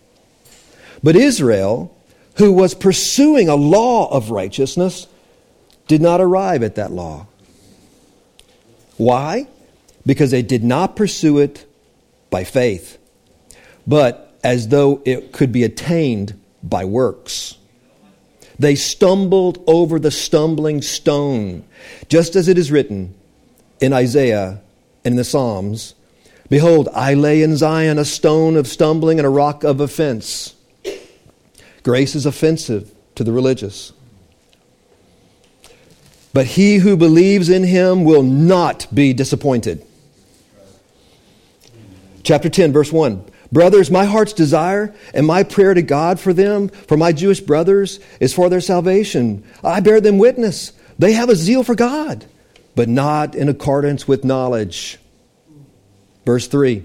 But 1.04 1.16
Israel, 1.16 1.96
who 2.38 2.52
was 2.52 2.74
pursuing 2.74 3.50
a 3.50 3.56
law 3.56 4.10
of 4.12 4.32
righteousness, 4.32 5.08
did 5.88 6.02
not 6.02 6.22
arrive 6.22 6.64
at 6.64 6.76
that 6.76 6.92
law. 6.92 7.28
Why? 8.98 9.48
Because 10.06 10.32
they 10.32 10.42
did 10.42 10.64
not 10.64 10.96
pursue 10.96 11.40
it 11.40 11.66
by 12.30 12.44
faith, 12.44 12.98
but 13.86 14.38
as 14.44 14.70
though 14.70 15.02
it 15.06 15.32
could 15.32 15.52
be 15.52 15.64
attained 15.64 16.40
by 16.64 16.86
works. 16.86 17.58
They 18.58 18.76
stumbled 18.76 19.64
over 19.68 20.00
the 20.00 20.12
stumbling 20.12 20.82
stone, 20.82 21.66
just 22.08 22.36
as 22.36 22.48
it 22.48 22.58
is 22.58 22.72
written 22.72 23.14
in 23.80 23.94
Isaiah 23.94 24.62
and 25.04 25.14
in 25.14 25.16
the 25.18 25.24
Psalms 25.24 25.96
Behold, 26.50 26.90
I 26.94 27.16
lay 27.16 27.42
in 27.42 27.58
Zion 27.58 27.98
a 27.98 28.06
stone 28.06 28.56
of 28.56 28.68
stumbling 28.68 29.18
and 29.20 29.26
a 29.26 29.30
rock 29.30 29.64
of 29.64 29.80
offense. 29.80 30.54
Grace 31.84 32.16
is 32.16 32.26
offensive 32.26 32.92
to 33.16 33.24
the 33.24 33.32
religious. 33.32 33.94
But 36.34 36.46
he 36.46 36.78
who 36.78 36.98
believes 36.98 37.50
in 37.50 37.64
him 37.64 38.04
will 38.04 38.24
not 38.24 38.88
be 38.94 39.14
disappointed. 39.14 39.86
Chapter 42.24 42.50
10, 42.50 42.74
verse 42.74 42.92
1. 42.92 43.24
Brothers, 43.52 43.92
my 43.92 44.06
heart's 44.06 44.34
desire 44.34 44.94
and 45.14 45.26
my 45.26 45.44
prayer 45.44 45.74
to 45.74 45.82
God 45.82 46.20
for 46.20 46.34
them, 46.34 46.70
for 46.70 46.98
my 46.98 47.12
Jewish 47.12 47.40
brothers, 47.40 48.00
is 48.20 48.34
for 48.34 48.50
their 48.50 48.62
salvation. 48.62 49.44
I 49.64 49.80
bear 49.80 50.02
them 50.02 50.18
witness. 50.18 50.74
They 50.98 51.14
have 51.14 51.30
a 51.30 51.36
zeal 51.36 51.64
for 51.64 51.76
God, 51.76 52.26
but 52.76 52.90
not 52.90 53.36
in 53.36 53.50
accordance 53.50 54.08
with 54.08 54.24
knowledge. 54.24 54.98
Verse 56.26 56.48
3 56.48 56.84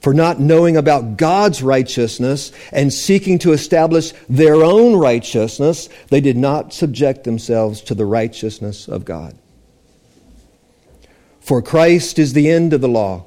for 0.00 0.12
not 0.12 0.40
knowing 0.40 0.76
about 0.76 1.16
God's 1.16 1.62
righteousness 1.62 2.50
and 2.72 2.92
seeking 2.92 3.38
to 3.38 3.52
establish 3.52 4.12
their 4.28 4.56
own 4.56 4.96
righteousness, 4.96 5.88
they 6.08 6.20
did 6.20 6.36
not 6.36 6.74
subject 6.74 7.22
themselves 7.22 7.80
to 7.82 7.94
the 7.94 8.04
righteousness 8.04 8.88
of 8.88 9.04
God. 9.04 9.38
For 11.40 11.62
Christ 11.62 12.18
is 12.18 12.32
the 12.32 12.50
end 12.50 12.72
of 12.72 12.80
the 12.80 12.88
law 12.88 13.26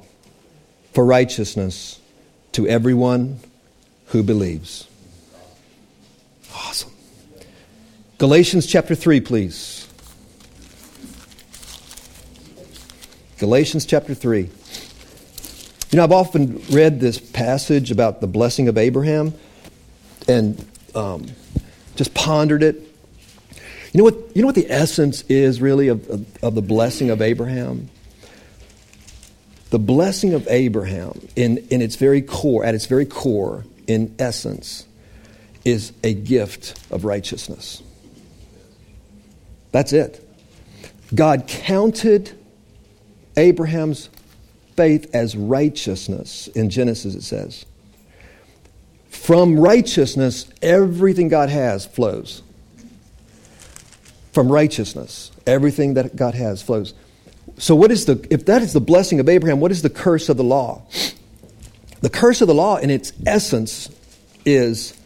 for 0.92 1.06
righteousness 1.06 1.98
to 2.56 2.66
everyone 2.66 3.38
who 4.06 4.22
believes. 4.22 4.88
Awesome. 6.54 6.90
Galatians 8.16 8.66
chapter 8.66 8.94
3, 8.94 9.20
please. 9.20 9.86
Galatians 13.36 13.84
chapter 13.84 14.14
3. 14.14 14.40
You 14.40 14.48
know, 15.92 16.02
I've 16.02 16.12
often 16.12 16.62
read 16.70 16.98
this 16.98 17.18
passage 17.18 17.90
about 17.90 18.22
the 18.22 18.26
blessing 18.26 18.68
of 18.68 18.78
Abraham 18.78 19.34
and 20.26 20.66
um, 20.94 21.26
just 21.96 22.14
pondered 22.14 22.62
it. 22.62 22.76
You 23.92 23.98
know 23.98 24.04
what? 24.04 24.14
You 24.34 24.40
know 24.40 24.46
what 24.46 24.54
the 24.54 24.70
essence 24.70 25.24
is 25.28 25.60
really 25.60 25.88
of, 25.88 26.08
of, 26.08 26.26
of 26.42 26.54
the 26.54 26.62
blessing 26.62 27.10
of 27.10 27.20
Abraham. 27.20 27.90
The 29.70 29.78
blessing 29.78 30.34
of 30.34 30.46
Abraham, 30.48 31.28
in, 31.34 31.58
in 31.70 31.82
its 31.82 31.96
very 31.96 32.22
core, 32.22 32.64
at 32.64 32.74
its 32.74 32.86
very 32.86 33.06
core, 33.06 33.64
in 33.86 34.14
essence, 34.18 34.86
is 35.64 35.92
a 36.04 36.14
gift 36.14 36.80
of 36.92 37.04
righteousness. 37.04 37.82
That's 39.72 39.92
it. 39.92 40.22
God 41.14 41.46
counted 41.48 42.32
Abraham's 43.36 44.08
faith 44.76 45.10
as 45.14 45.36
righteousness. 45.36 46.48
In 46.48 46.70
Genesis, 46.70 47.14
it 47.14 47.22
says. 47.22 47.66
From 49.08 49.58
righteousness, 49.58 50.46
everything 50.62 51.28
God 51.28 51.48
has 51.48 51.84
flows. 51.86 52.42
From 54.32 54.52
righteousness, 54.52 55.32
everything 55.46 55.94
that 55.94 56.14
God 56.14 56.34
has 56.34 56.62
flows. 56.62 56.94
So 57.58 57.74
what 57.74 57.90
is 57.90 58.04
the 58.04 58.26
if 58.30 58.46
that 58.46 58.62
is 58.62 58.72
the 58.72 58.80
blessing 58.80 59.20
of 59.20 59.28
Abraham, 59.28 59.60
what 59.60 59.70
is 59.70 59.82
the 59.82 59.90
curse 59.90 60.28
of 60.28 60.36
the 60.36 60.44
law? 60.44 60.82
The 62.00 62.10
curse 62.10 62.40
of 62.40 62.48
the 62.48 62.54
law 62.54 62.76
in 62.76 62.90
its 62.90 63.12
essence 63.26 63.88
is 64.44 64.96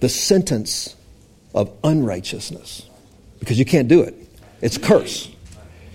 the 0.00 0.08
sentence 0.08 0.94
of 1.54 1.72
unrighteousness. 1.82 2.88
Because 3.40 3.58
you 3.58 3.64
can't 3.64 3.88
do 3.88 4.02
it. 4.02 4.14
It's 4.60 4.76
a 4.76 4.80
curse. 4.80 5.30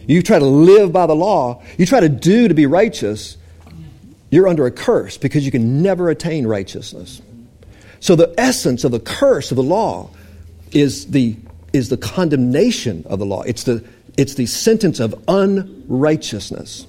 You 0.08 0.22
try 0.22 0.40
to 0.40 0.46
live 0.46 0.92
by 0.92 1.06
the 1.06 1.16
law, 1.16 1.64
you 1.78 1.86
try 1.86 2.00
to 2.00 2.10
do 2.10 2.48
to 2.48 2.54
be 2.54 2.66
righteous, 2.66 3.38
you're 4.30 4.48
under 4.48 4.66
a 4.66 4.72
curse 4.72 5.18
because 5.18 5.46
you 5.46 5.52
can 5.52 5.82
never 5.82 6.10
attain 6.10 6.48
righteousness. 6.48 7.22
So 8.00 8.16
the 8.16 8.34
essence 8.38 8.84
of 8.84 8.92
the 8.92 9.00
curse 9.00 9.52
of 9.52 9.56
the 9.56 9.64
law 9.64 10.10
is 10.72 11.08
the, 11.08 11.38
is 11.72 11.90
the 11.90 11.98
condemnation 11.98 13.06
of 13.08 13.20
the 13.20 13.26
law. 13.26 13.44
It's 13.44 13.64
the, 13.64 13.86
it's 14.18 14.36
the 14.36 14.46
sentence 14.46 15.00
of 15.00 15.24
unrighteousness. 15.28 16.86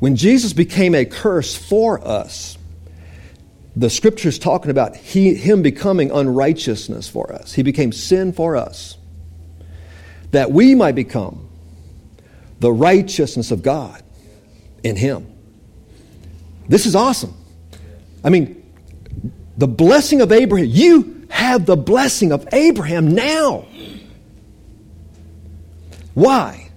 When 0.00 0.16
Jesus 0.16 0.52
became 0.52 0.94
a 0.94 1.04
curse 1.04 1.54
for 1.54 2.04
us, 2.06 2.58
the 3.76 3.88
scripture's 3.88 4.38
talking 4.38 4.70
about 4.70 4.96
he, 4.96 5.34
him 5.34 5.62
becoming 5.62 6.10
unrighteousness 6.10 7.08
for 7.08 7.32
us. 7.32 7.52
He 7.52 7.62
became 7.62 7.92
sin 7.92 8.32
for 8.32 8.56
us. 8.56 8.96
That 10.32 10.50
we 10.50 10.74
might 10.74 10.94
become 10.94 11.48
the 12.58 12.72
righteousness 12.72 13.50
of 13.50 13.62
God 13.62 14.02
in 14.82 14.96
him. 14.96 15.26
This 16.68 16.86
is 16.86 16.94
awesome. 16.94 17.34
I 18.24 18.30
mean, 18.30 18.62
the 19.56 19.68
blessing 19.68 20.20
of 20.20 20.32
Abraham, 20.32 20.68
you 20.68 21.26
have 21.28 21.66
the 21.66 21.76
blessing 21.76 22.32
of 22.32 22.46
Abraham 22.52 23.14
now. 23.14 23.66
Why? 26.14 26.70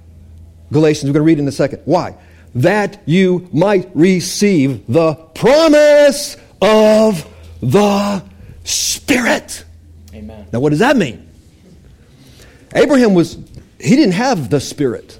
Galatians, 0.72 1.10
we're 1.10 1.13
going 1.13 1.24
to 1.24 1.27
read 1.27 1.39
in 1.39 1.48
a 1.48 1.51
second. 1.51 1.82
Why? 1.86 2.15
That 2.56 3.01
you 3.06 3.50
might 3.51 3.89
receive 3.96 4.88
the 4.88 5.15
promise 5.15 6.38
of 6.62 7.27
the 7.62 8.24
Spirit. 8.63 9.63
Amen. 10.13 10.48
Now, 10.51 10.60
what 10.60 10.70
does 10.70 10.80
that 10.80 10.98
mean? 10.98 11.30
Abraham 12.74 13.13
was, 13.13 13.36
he 13.80 13.96
didn't 13.96 14.13
have 14.13 14.50
the 14.50 14.60
Spirit. 14.60 15.20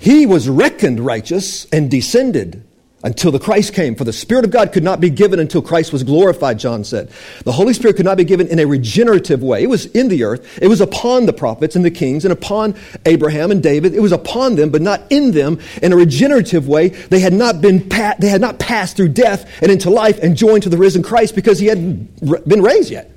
He 0.00 0.26
was 0.26 0.48
reckoned 0.48 1.00
righteous 1.00 1.64
and 1.66 1.90
descended 1.90 2.62
until 3.04 3.30
the 3.30 3.38
Christ 3.38 3.74
came. 3.74 3.94
For 3.94 4.04
the 4.04 4.12
Spirit 4.12 4.44
of 4.44 4.50
God 4.50 4.72
could 4.72 4.82
not 4.82 4.98
be 4.98 5.10
given 5.10 5.38
until 5.38 5.62
Christ 5.62 5.92
was 5.92 6.02
glorified, 6.02 6.58
John 6.58 6.82
said. 6.82 7.10
The 7.44 7.52
Holy 7.52 7.74
Spirit 7.74 7.96
could 7.96 8.06
not 8.06 8.16
be 8.16 8.24
given 8.24 8.48
in 8.48 8.58
a 8.58 8.66
regenerative 8.66 9.42
way. 9.42 9.62
It 9.62 9.68
was 9.68 9.86
in 9.86 10.08
the 10.08 10.24
earth. 10.24 10.58
It 10.60 10.68
was 10.68 10.80
upon 10.80 11.26
the 11.26 11.32
prophets 11.34 11.76
and 11.76 11.84
the 11.84 11.90
kings 11.90 12.24
and 12.24 12.32
upon 12.32 12.74
Abraham 13.04 13.50
and 13.50 13.62
David. 13.62 13.94
It 13.94 14.00
was 14.00 14.12
upon 14.12 14.56
them, 14.56 14.70
but 14.70 14.80
not 14.80 15.02
in 15.10 15.32
them 15.32 15.60
in 15.82 15.92
a 15.92 15.96
regenerative 15.96 16.66
way. 16.66 16.88
They 16.88 17.20
had 17.20 17.34
not 17.34 17.60
been, 17.60 17.88
pa- 17.88 18.14
they 18.18 18.28
had 18.28 18.40
not 18.40 18.58
passed 18.58 18.96
through 18.96 19.10
death 19.10 19.62
and 19.62 19.70
into 19.70 19.90
life 19.90 20.18
and 20.22 20.34
joined 20.34 20.62
to 20.62 20.70
the 20.70 20.78
risen 20.78 21.02
Christ 21.02 21.34
because 21.34 21.58
he 21.58 21.66
hadn't 21.66 22.48
been 22.48 22.62
raised 22.62 22.90
yet. 22.90 23.10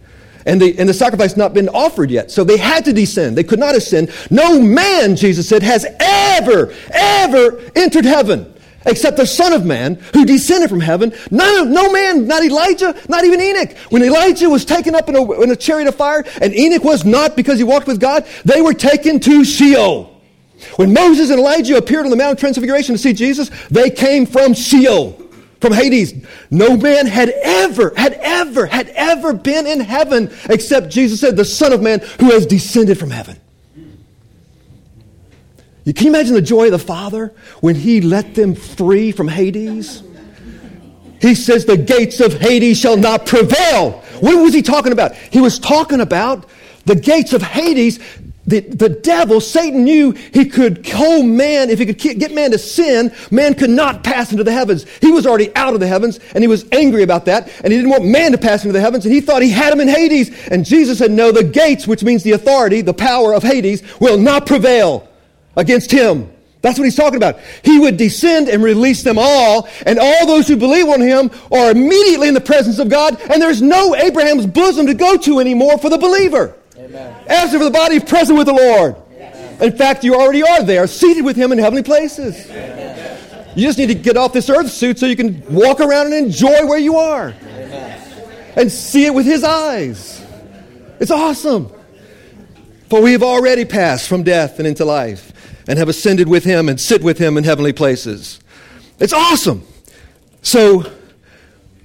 And 0.45 0.61
the, 0.61 0.77
and 0.77 0.87
the 0.87 0.93
sacrifice 0.93 1.35
not 1.35 1.53
been 1.53 1.69
offered 1.69 2.09
yet. 2.09 2.29
So 2.31 2.43
they 2.43 2.57
had 2.57 2.85
to 2.85 2.93
descend. 2.93 3.37
They 3.37 3.43
could 3.43 3.59
not 3.59 3.75
ascend. 3.75 4.11
No 4.29 4.61
man, 4.61 5.15
Jesus 5.15 5.47
said, 5.47 5.63
has 5.63 5.85
ever, 5.99 6.73
ever 6.93 7.61
entered 7.75 8.05
heaven 8.05 8.53
except 8.87 9.17
the 9.17 9.27
Son 9.27 9.53
of 9.53 9.65
Man 9.65 9.95
who 10.13 10.25
descended 10.25 10.69
from 10.69 10.79
heaven. 10.79 11.13
No, 11.29 11.63
no 11.63 11.91
man, 11.91 12.25
not 12.25 12.43
Elijah, 12.43 12.95
not 13.07 13.25
even 13.25 13.39
Enoch. 13.39 13.77
When 13.89 14.01
Elijah 14.01 14.49
was 14.49 14.65
taken 14.65 14.95
up 14.95 15.09
in 15.09 15.15
a, 15.15 15.41
in 15.41 15.51
a 15.51 15.55
chariot 15.55 15.87
of 15.87 15.95
fire, 15.95 16.23
and 16.41 16.55
Enoch 16.55 16.83
was 16.83 17.05
not 17.05 17.35
because 17.35 17.57
he 17.57 17.63
walked 17.63 17.87
with 17.87 17.99
God, 17.99 18.25
they 18.45 18.61
were 18.61 18.73
taken 18.73 19.19
to 19.21 19.43
Sheol. 19.43 20.13
When 20.77 20.93
Moses 20.93 21.29
and 21.29 21.39
Elijah 21.39 21.77
appeared 21.77 22.05
on 22.05 22.09
the 22.09 22.17
Mount 22.17 22.33
of 22.33 22.39
Transfiguration 22.39 22.95
to 22.95 22.99
see 22.99 23.13
Jesus, 23.13 23.51
they 23.69 23.89
came 23.89 24.25
from 24.25 24.53
Sheol, 24.53 25.21
from 25.61 25.73
Hades. 25.73 26.13
No 26.49 26.75
man 26.75 27.05
had 27.05 27.29
ever, 27.29 27.93
had 27.95 28.13
ever, 28.13 28.65
had 28.65 28.89
ever 28.89 29.33
been 29.33 29.67
in 29.67 29.79
heaven 29.79 30.31
except 30.49 30.89
Jesus 30.89 31.19
said, 31.19 31.35
the 31.35 31.45
Son 31.45 31.73
of 31.73 31.81
Man 31.81 31.99
who 32.19 32.31
has 32.31 32.45
descended 32.45 32.97
from 32.97 33.11
heaven. 33.11 33.39
Can 35.93 36.07
you 36.07 36.11
imagine 36.11 36.33
the 36.33 36.41
joy 36.41 36.65
of 36.65 36.71
the 36.71 36.79
Father 36.79 37.33
when 37.61 37.75
He 37.75 38.01
let 38.01 38.35
them 38.35 38.55
free 38.55 39.11
from 39.11 39.27
Hades? 39.27 40.03
He 41.21 41.33
says, 41.33 41.65
The 41.65 41.77
gates 41.77 42.19
of 42.19 42.33
Hades 42.33 42.79
shall 42.79 42.97
not 42.97 43.25
prevail. 43.25 44.03
What 44.19 44.41
was 44.41 44.53
He 44.53 44.61
talking 44.61 44.91
about? 44.91 45.15
He 45.15 45.39
was 45.39 45.59
talking 45.59 46.01
about 46.01 46.45
the 46.85 46.95
gates 46.95 47.31
of 47.33 47.41
Hades. 47.41 47.99
The, 48.45 48.61
the 48.61 48.87
devil, 48.87 49.41
Satan 49.41 49.83
knew 49.83 50.11
he 50.11 50.45
could 50.45 50.87
hold 50.87 51.25
man, 51.25 51.69
if 51.69 51.79
he 51.79 51.85
could 51.85 51.97
get 51.97 52.33
man 52.33 52.51
to 52.51 52.57
sin, 52.57 53.13
man 53.29 53.53
could 53.53 53.69
not 53.69 54.05
pass 54.05 54.31
into 54.31 54.45
the 54.45 54.53
heavens. 54.53 54.85
He 54.99 55.11
was 55.11 55.27
already 55.27 55.53
out 55.53 55.73
of 55.73 55.81
the 55.81 55.87
heavens, 55.87 56.21
and 56.33 56.41
he 56.41 56.47
was 56.47 56.65
angry 56.71 57.03
about 57.03 57.25
that, 57.25 57.51
and 57.61 57.73
he 57.73 57.77
didn't 57.77 57.91
want 57.91 58.05
man 58.05 58.31
to 58.31 58.37
pass 58.37 58.63
into 58.63 58.71
the 58.71 58.79
heavens, 58.79 59.05
and 59.05 59.13
he 59.13 59.19
thought 59.19 59.41
he 59.41 59.51
had 59.51 59.73
him 59.73 59.81
in 59.81 59.89
Hades. 59.89 60.31
And 60.47 60.65
Jesus 60.65 60.99
said, 60.99 61.11
No, 61.11 61.33
the 61.33 61.43
gates, 61.43 61.87
which 61.87 62.03
means 62.03 62.23
the 62.23 62.31
authority, 62.31 62.79
the 62.79 62.93
power 62.93 63.33
of 63.33 63.43
Hades, 63.43 63.83
will 63.99 64.17
not 64.17 64.45
prevail 64.45 65.06
against 65.57 65.91
him. 65.91 66.31
That's 66.61 66.79
what 66.79 66.85
he's 66.85 66.95
talking 66.95 67.17
about. 67.17 67.39
He 67.63 67.79
would 67.79 67.97
descend 67.97 68.49
and 68.49 68.63
release 68.63 69.03
them 69.03 69.17
all, 69.19 69.67
and 69.85 69.99
all 69.99 70.25
those 70.25 70.47
who 70.47 70.55
believe 70.55 70.87
on 70.87 71.01
him 71.01 71.29
are 71.51 71.71
immediately 71.71 72.27
in 72.27 72.33
the 72.33 72.41
presence 72.41 72.79
of 72.79 72.89
God, 72.89 73.19
and 73.29 73.41
there's 73.41 73.61
no 73.61 73.95
Abraham's 73.95 74.45
bosom 74.47 74.87
to 74.87 74.93
go 74.93 75.17
to 75.17 75.39
anymore 75.39 75.77
for 75.77 75.89
the 75.89 75.97
believer. 75.97 76.55
Amen. 76.77 77.15
As 77.27 77.51
for 77.51 77.63
the 77.63 77.71
body 77.71 77.99
present 77.99 78.37
with 78.37 78.47
the 78.47 78.53
Lord. 78.53 78.95
Amen. 79.11 79.61
In 79.61 79.77
fact, 79.77 80.03
you 80.03 80.15
already 80.15 80.43
are 80.43 80.63
there, 80.63 80.87
seated 80.87 81.23
with 81.23 81.35
him 81.35 81.51
in 81.51 81.57
heavenly 81.57 81.83
places. 81.83 82.49
Amen. 82.49 83.53
You 83.55 83.65
just 83.65 83.79
need 83.79 83.87
to 83.87 83.95
get 83.95 84.17
off 84.17 84.33
this 84.33 84.49
earth 84.49 84.71
suit 84.71 84.99
so 84.99 85.05
you 85.05 85.15
can 85.15 85.43
walk 85.53 85.79
around 85.79 86.07
and 86.07 86.15
enjoy 86.15 86.65
where 86.67 86.77
you 86.77 86.97
are. 86.97 87.33
And 88.55 88.71
see 88.71 89.05
it 89.05 89.13
with 89.13 89.25
his 89.25 89.43
eyes. 89.43 90.23
It's 90.99 91.11
awesome. 91.11 91.71
For 92.89 93.01
we 93.01 93.11
have 93.11 93.23
already 93.23 93.65
passed 93.65 94.07
from 94.07 94.23
death 94.23 94.59
and 94.59 94.67
into 94.67 94.85
life 94.85 95.33
and 95.67 95.77
have 95.77 95.89
ascended 95.89 96.27
with 96.27 96.43
him 96.43 96.69
and 96.69 96.79
sit 96.79 97.03
with 97.03 97.17
him 97.17 97.37
in 97.37 97.43
heavenly 97.43 97.73
places. 97.73 98.39
It's 98.99 99.13
awesome. 99.13 99.65
So, 100.41 100.91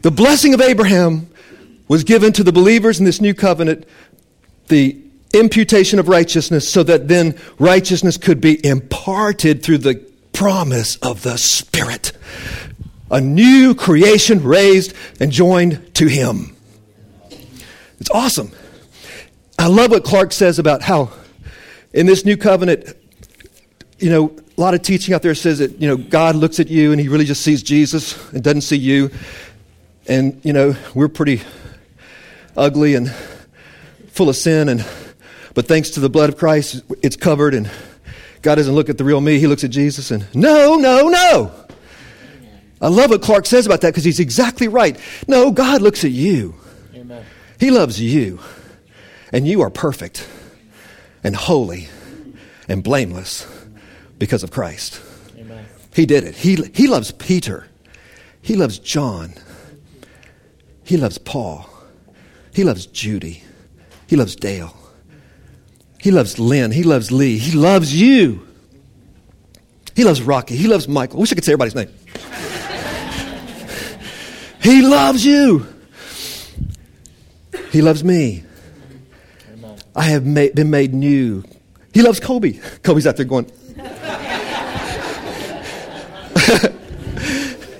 the 0.02 0.10
blessing 0.10 0.54
of 0.54 0.60
Abraham 0.60 1.28
was 1.88 2.04
given 2.04 2.32
to 2.32 2.44
the 2.44 2.52
believers 2.52 2.98
in 2.98 3.04
this 3.04 3.20
new 3.20 3.34
covenant, 3.34 3.86
the 4.68 4.96
imputation 5.34 5.98
of 5.98 6.08
righteousness, 6.08 6.68
so 6.68 6.82
that 6.82 7.08
then 7.08 7.38
righteousness 7.58 8.16
could 8.16 8.40
be 8.40 8.64
imparted 8.64 9.62
through 9.62 9.78
the 9.78 9.94
promise 10.32 10.96
of 10.96 11.22
the 11.22 11.36
Spirit. 11.36 12.12
A 13.10 13.20
new 13.20 13.74
creation 13.74 14.42
raised 14.42 14.94
and 15.20 15.30
joined 15.30 15.94
to 15.96 16.06
him. 16.06 16.56
It's 18.00 18.10
awesome. 18.10 18.50
I 19.58 19.66
love 19.66 19.90
what 19.90 20.02
Clark 20.02 20.32
says 20.32 20.58
about 20.58 20.82
how 20.82 21.12
in 21.92 22.06
this 22.06 22.24
new 22.24 22.36
covenant, 22.36 22.96
you 24.02 24.10
know, 24.10 24.36
a 24.58 24.60
lot 24.60 24.74
of 24.74 24.82
teaching 24.82 25.14
out 25.14 25.22
there 25.22 25.34
says 25.34 25.60
that, 25.60 25.80
you 25.80 25.86
know, 25.86 25.96
God 25.96 26.34
looks 26.34 26.58
at 26.58 26.68
you 26.68 26.90
and 26.90 27.00
he 27.00 27.08
really 27.08 27.24
just 27.24 27.42
sees 27.42 27.62
Jesus 27.62 28.18
and 28.32 28.42
doesn't 28.42 28.62
see 28.62 28.76
you. 28.76 29.10
And, 30.08 30.40
you 30.44 30.52
know, 30.52 30.74
we're 30.92 31.08
pretty 31.08 31.40
ugly 32.56 32.96
and 32.96 33.10
full 34.08 34.28
of 34.28 34.36
sin 34.36 34.68
and 34.68 34.84
but 35.54 35.68
thanks 35.68 35.90
to 35.90 36.00
the 36.00 36.08
blood 36.08 36.30
of 36.30 36.36
Christ, 36.36 36.82
it's 37.02 37.14
covered 37.14 37.54
and 37.54 37.70
God 38.40 38.56
doesn't 38.56 38.74
look 38.74 38.88
at 38.88 38.98
the 38.98 39.04
real 39.04 39.20
me, 39.20 39.38
he 39.38 39.46
looks 39.46 39.62
at 39.62 39.70
Jesus 39.70 40.10
and 40.10 40.26
no, 40.34 40.74
no, 40.76 41.08
no. 41.08 41.52
I 42.80 42.88
love 42.88 43.10
what 43.10 43.22
Clark 43.22 43.46
says 43.46 43.66
about 43.66 43.82
that 43.82 43.90
because 43.90 44.02
he's 44.04 44.18
exactly 44.18 44.66
right. 44.66 44.98
No, 45.28 45.52
God 45.52 45.80
looks 45.80 46.04
at 46.04 46.10
you. 46.10 46.56
Amen. 46.94 47.24
He 47.60 47.70
loves 47.70 48.00
you. 48.00 48.40
And 49.30 49.46
you 49.46 49.60
are 49.60 49.70
perfect 49.70 50.28
and 51.22 51.36
holy 51.36 51.88
and 52.68 52.82
blameless 52.82 53.46
because 54.22 54.44
of 54.44 54.52
Christ. 54.52 55.02
Amen. 55.36 55.66
He 55.92 56.06
did 56.06 56.22
it. 56.22 56.36
He, 56.36 56.54
he 56.74 56.86
loves 56.86 57.10
Peter. 57.10 57.66
He 58.40 58.54
loves 58.54 58.78
John. 58.78 59.34
He 60.84 60.96
loves 60.96 61.18
Paul. 61.18 61.68
He 62.54 62.62
loves 62.62 62.86
Judy. 62.86 63.42
He 64.06 64.14
loves 64.14 64.36
Dale. 64.36 64.76
He 65.98 66.12
loves 66.12 66.38
Lynn. 66.38 66.70
He 66.70 66.84
loves 66.84 67.10
Lee. 67.10 67.36
He 67.36 67.50
loves 67.58 68.00
you. 68.00 68.46
He 69.96 70.04
loves 70.04 70.22
Rocky. 70.22 70.54
He 70.54 70.68
loves 70.68 70.86
Michael. 70.86 71.16
I 71.16 71.20
wish 71.22 71.32
I 71.32 71.34
could 71.34 71.44
say 71.44 71.54
everybody's 71.54 71.74
name. 71.74 71.88
he 74.62 74.82
loves 74.82 75.26
you. 75.26 75.66
He 77.72 77.82
loves 77.82 78.04
me. 78.04 78.44
I 79.96 80.04
have 80.04 80.24
made, 80.24 80.54
been 80.54 80.70
made 80.70 80.94
new. 80.94 81.42
He 81.92 82.02
loves 82.02 82.20
Kobe. 82.20 82.60
Kobe's 82.84 83.04
out 83.04 83.16
there 83.16 83.26
going. 83.26 83.50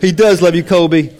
He 0.01 0.13
does 0.13 0.43
love 0.43 0.55
you, 0.55 0.63
Kobe. 0.63 1.13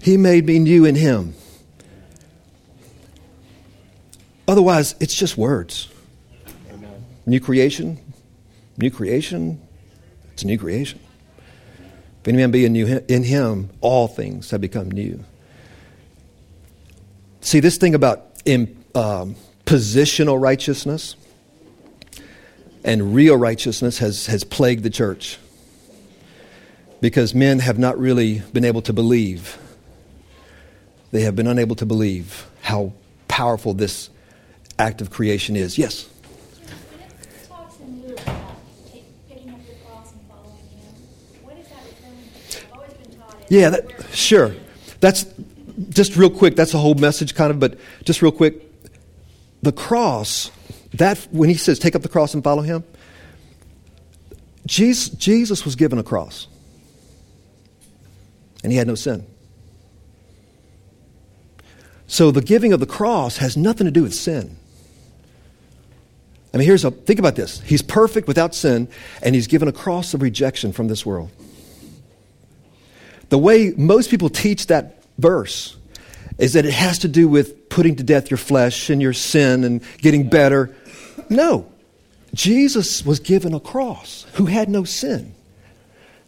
He 0.00 0.16
made 0.16 0.46
me 0.46 0.58
new 0.58 0.84
in 0.84 0.94
him. 0.94 1.34
Otherwise, 4.46 4.94
it's 5.00 5.14
just 5.14 5.36
words. 5.36 5.88
New 7.26 7.40
creation? 7.40 7.98
New 8.78 8.90
creation? 8.90 9.60
It's 10.32 10.42
a 10.44 10.46
new 10.46 10.58
creation. 10.58 11.00
If 12.22 12.28
any 12.28 12.38
man 12.38 12.50
be 12.50 12.64
in, 12.64 12.72
new, 12.72 13.04
in 13.08 13.22
him, 13.22 13.70
all 13.80 14.08
things 14.08 14.50
have 14.50 14.60
become 14.60 14.90
new. 14.90 15.22
See, 17.42 17.60
this 17.60 17.76
thing 17.76 17.94
about 17.94 18.40
um, 18.94 19.36
positional 19.66 20.40
righteousness 20.40 21.16
and 22.84 23.14
real 23.14 23.36
righteousness 23.36 23.98
has, 23.98 24.26
has 24.26 24.44
plagued 24.44 24.82
the 24.82 24.90
church 24.90 25.38
because 27.00 27.34
men 27.34 27.58
have 27.60 27.78
not 27.78 27.98
really 27.98 28.40
been 28.52 28.64
able 28.64 28.82
to 28.82 28.92
believe. 28.92 29.58
They 31.10 31.22
have 31.22 31.36
been 31.36 31.46
unable 31.46 31.76
to 31.76 31.86
believe 31.86 32.46
how 32.62 32.92
powerful 33.28 33.74
this 33.74 34.10
act 34.78 35.00
of 35.00 35.10
creation 35.10 35.56
is. 35.56 35.78
Yes? 35.78 36.08
Yeah, 43.48 43.70
that, 43.70 43.86
sure. 44.12 44.54
That's 45.00 45.24
just 45.88 46.16
real 46.16 46.30
quick. 46.30 46.54
That's 46.54 46.74
a 46.74 46.78
whole 46.78 46.94
message, 46.94 47.34
kind 47.34 47.50
of, 47.50 47.58
but 47.58 47.78
just 48.04 48.20
real 48.20 48.32
quick. 48.32 48.62
The 49.62 49.72
cross, 49.72 50.50
that 50.94 51.18
when 51.30 51.48
he 51.48 51.54
says, 51.54 51.78
take 51.78 51.94
up 51.94 52.02
the 52.02 52.08
cross 52.08 52.34
and 52.34 52.42
follow 52.42 52.62
him, 52.62 52.84
Jesus, 54.66 55.08
Jesus 55.10 55.64
was 55.64 55.76
given 55.76 55.98
a 55.98 56.02
cross, 56.02 56.46
and 58.62 58.72
he 58.72 58.78
had 58.78 58.86
no 58.86 58.94
sin. 58.94 59.26
So 62.06 62.30
the 62.30 62.42
giving 62.42 62.72
of 62.72 62.80
the 62.80 62.86
cross 62.86 63.36
has 63.38 63.56
nothing 63.56 63.84
to 63.86 63.90
do 63.90 64.02
with 64.02 64.14
sin. 64.14 64.56
I 66.52 66.56
mean, 66.56 66.66
here's 66.66 66.84
a 66.84 66.90
think 66.90 67.18
about 67.18 67.36
this. 67.36 67.60
He's 67.60 67.82
perfect 67.82 68.26
without 68.26 68.54
sin, 68.54 68.88
and 69.22 69.34
he's 69.34 69.46
given 69.46 69.68
a 69.68 69.72
cross 69.72 70.14
of 70.14 70.22
rejection 70.22 70.72
from 70.72 70.88
this 70.88 71.04
world. 71.04 71.30
The 73.28 73.38
way 73.38 73.74
most 73.76 74.10
people 74.10 74.30
teach 74.30 74.68
that 74.68 75.02
verse 75.18 75.76
is 76.38 76.54
that 76.54 76.64
it 76.64 76.72
has 76.72 77.00
to 77.00 77.08
do 77.08 77.28
with 77.28 77.68
putting 77.68 77.96
to 77.96 78.02
death 78.02 78.30
your 78.30 78.38
flesh 78.38 78.88
and 78.88 79.02
your 79.02 79.12
sin 79.12 79.64
and 79.64 79.82
getting 79.98 80.28
better. 80.30 80.74
No. 81.30 81.70
Jesus 82.34 83.04
was 83.04 83.20
given 83.20 83.54
a 83.54 83.60
cross 83.60 84.26
who 84.34 84.46
had 84.46 84.68
no 84.68 84.84
sin. 84.84 85.34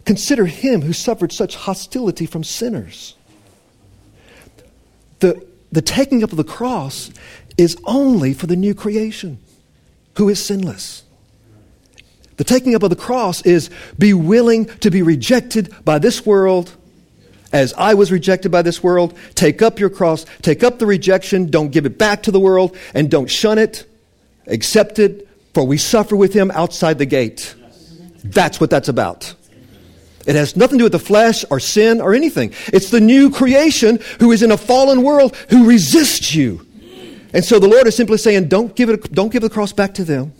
Consider 0.04 0.46
him 0.46 0.82
who 0.82 0.92
suffered 0.92 1.32
such 1.32 1.56
hostility 1.56 2.26
from 2.26 2.42
sinners. 2.42 3.14
The, 5.20 5.46
the 5.70 5.82
taking 5.82 6.22
up 6.24 6.32
of 6.32 6.38
the 6.38 6.44
cross 6.44 7.10
is 7.58 7.76
only 7.84 8.32
for 8.32 8.46
the 8.46 8.56
new 8.56 8.74
creation 8.74 9.38
who 10.16 10.28
is 10.28 10.44
sinless. 10.44 11.04
The 12.38 12.44
taking 12.44 12.74
up 12.74 12.82
of 12.82 12.90
the 12.90 12.96
cross 12.96 13.42
is 13.42 13.68
be 13.98 14.14
willing 14.14 14.64
to 14.80 14.90
be 14.90 15.02
rejected 15.02 15.74
by 15.84 15.98
this 15.98 16.24
world 16.24 16.74
as 17.52 17.74
I 17.74 17.94
was 17.94 18.10
rejected 18.10 18.50
by 18.50 18.62
this 18.62 18.82
world. 18.82 19.18
Take 19.34 19.60
up 19.60 19.78
your 19.78 19.90
cross, 19.90 20.24
take 20.40 20.64
up 20.64 20.78
the 20.78 20.86
rejection, 20.86 21.50
don't 21.50 21.70
give 21.70 21.84
it 21.84 21.98
back 21.98 22.22
to 22.22 22.30
the 22.30 22.40
world, 22.40 22.76
and 22.94 23.10
don't 23.10 23.28
shun 23.28 23.58
it. 23.58 23.86
Accept 24.46 24.98
it, 24.98 25.28
for 25.54 25.64
we 25.64 25.76
suffer 25.76 26.16
with 26.16 26.32
him 26.32 26.50
outside 26.50 26.98
the 26.98 27.06
gate. 27.06 27.54
That's 28.24 28.60
what 28.60 28.70
that's 28.70 28.88
about. 28.88 29.34
It 30.26 30.36
has 30.36 30.56
nothing 30.56 30.78
to 30.78 30.82
do 30.82 30.84
with 30.84 30.92
the 30.92 30.98
flesh 30.98 31.44
or 31.50 31.60
sin 31.60 32.00
or 32.00 32.14
anything. 32.14 32.52
It's 32.66 32.90
the 32.90 33.00
new 33.00 33.30
creation 33.30 33.98
who 34.18 34.32
is 34.32 34.42
in 34.42 34.50
a 34.50 34.56
fallen 34.56 35.02
world 35.02 35.34
who 35.48 35.66
resists 35.66 36.34
you. 36.34 36.66
And 37.32 37.44
so 37.44 37.58
the 37.58 37.68
Lord 37.68 37.86
is 37.86 37.96
simply 37.96 38.18
saying, 38.18 38.48
don't 38.48 38.74
give, 38.74 38.90
it, 38.90 39.12
don't 39.12 39.32
give 39.32 39.42
the 39.42 39.50
cross 39.50 39.72
back 39.72 39.94
to 39.94 40.04
them. 40.04 40.34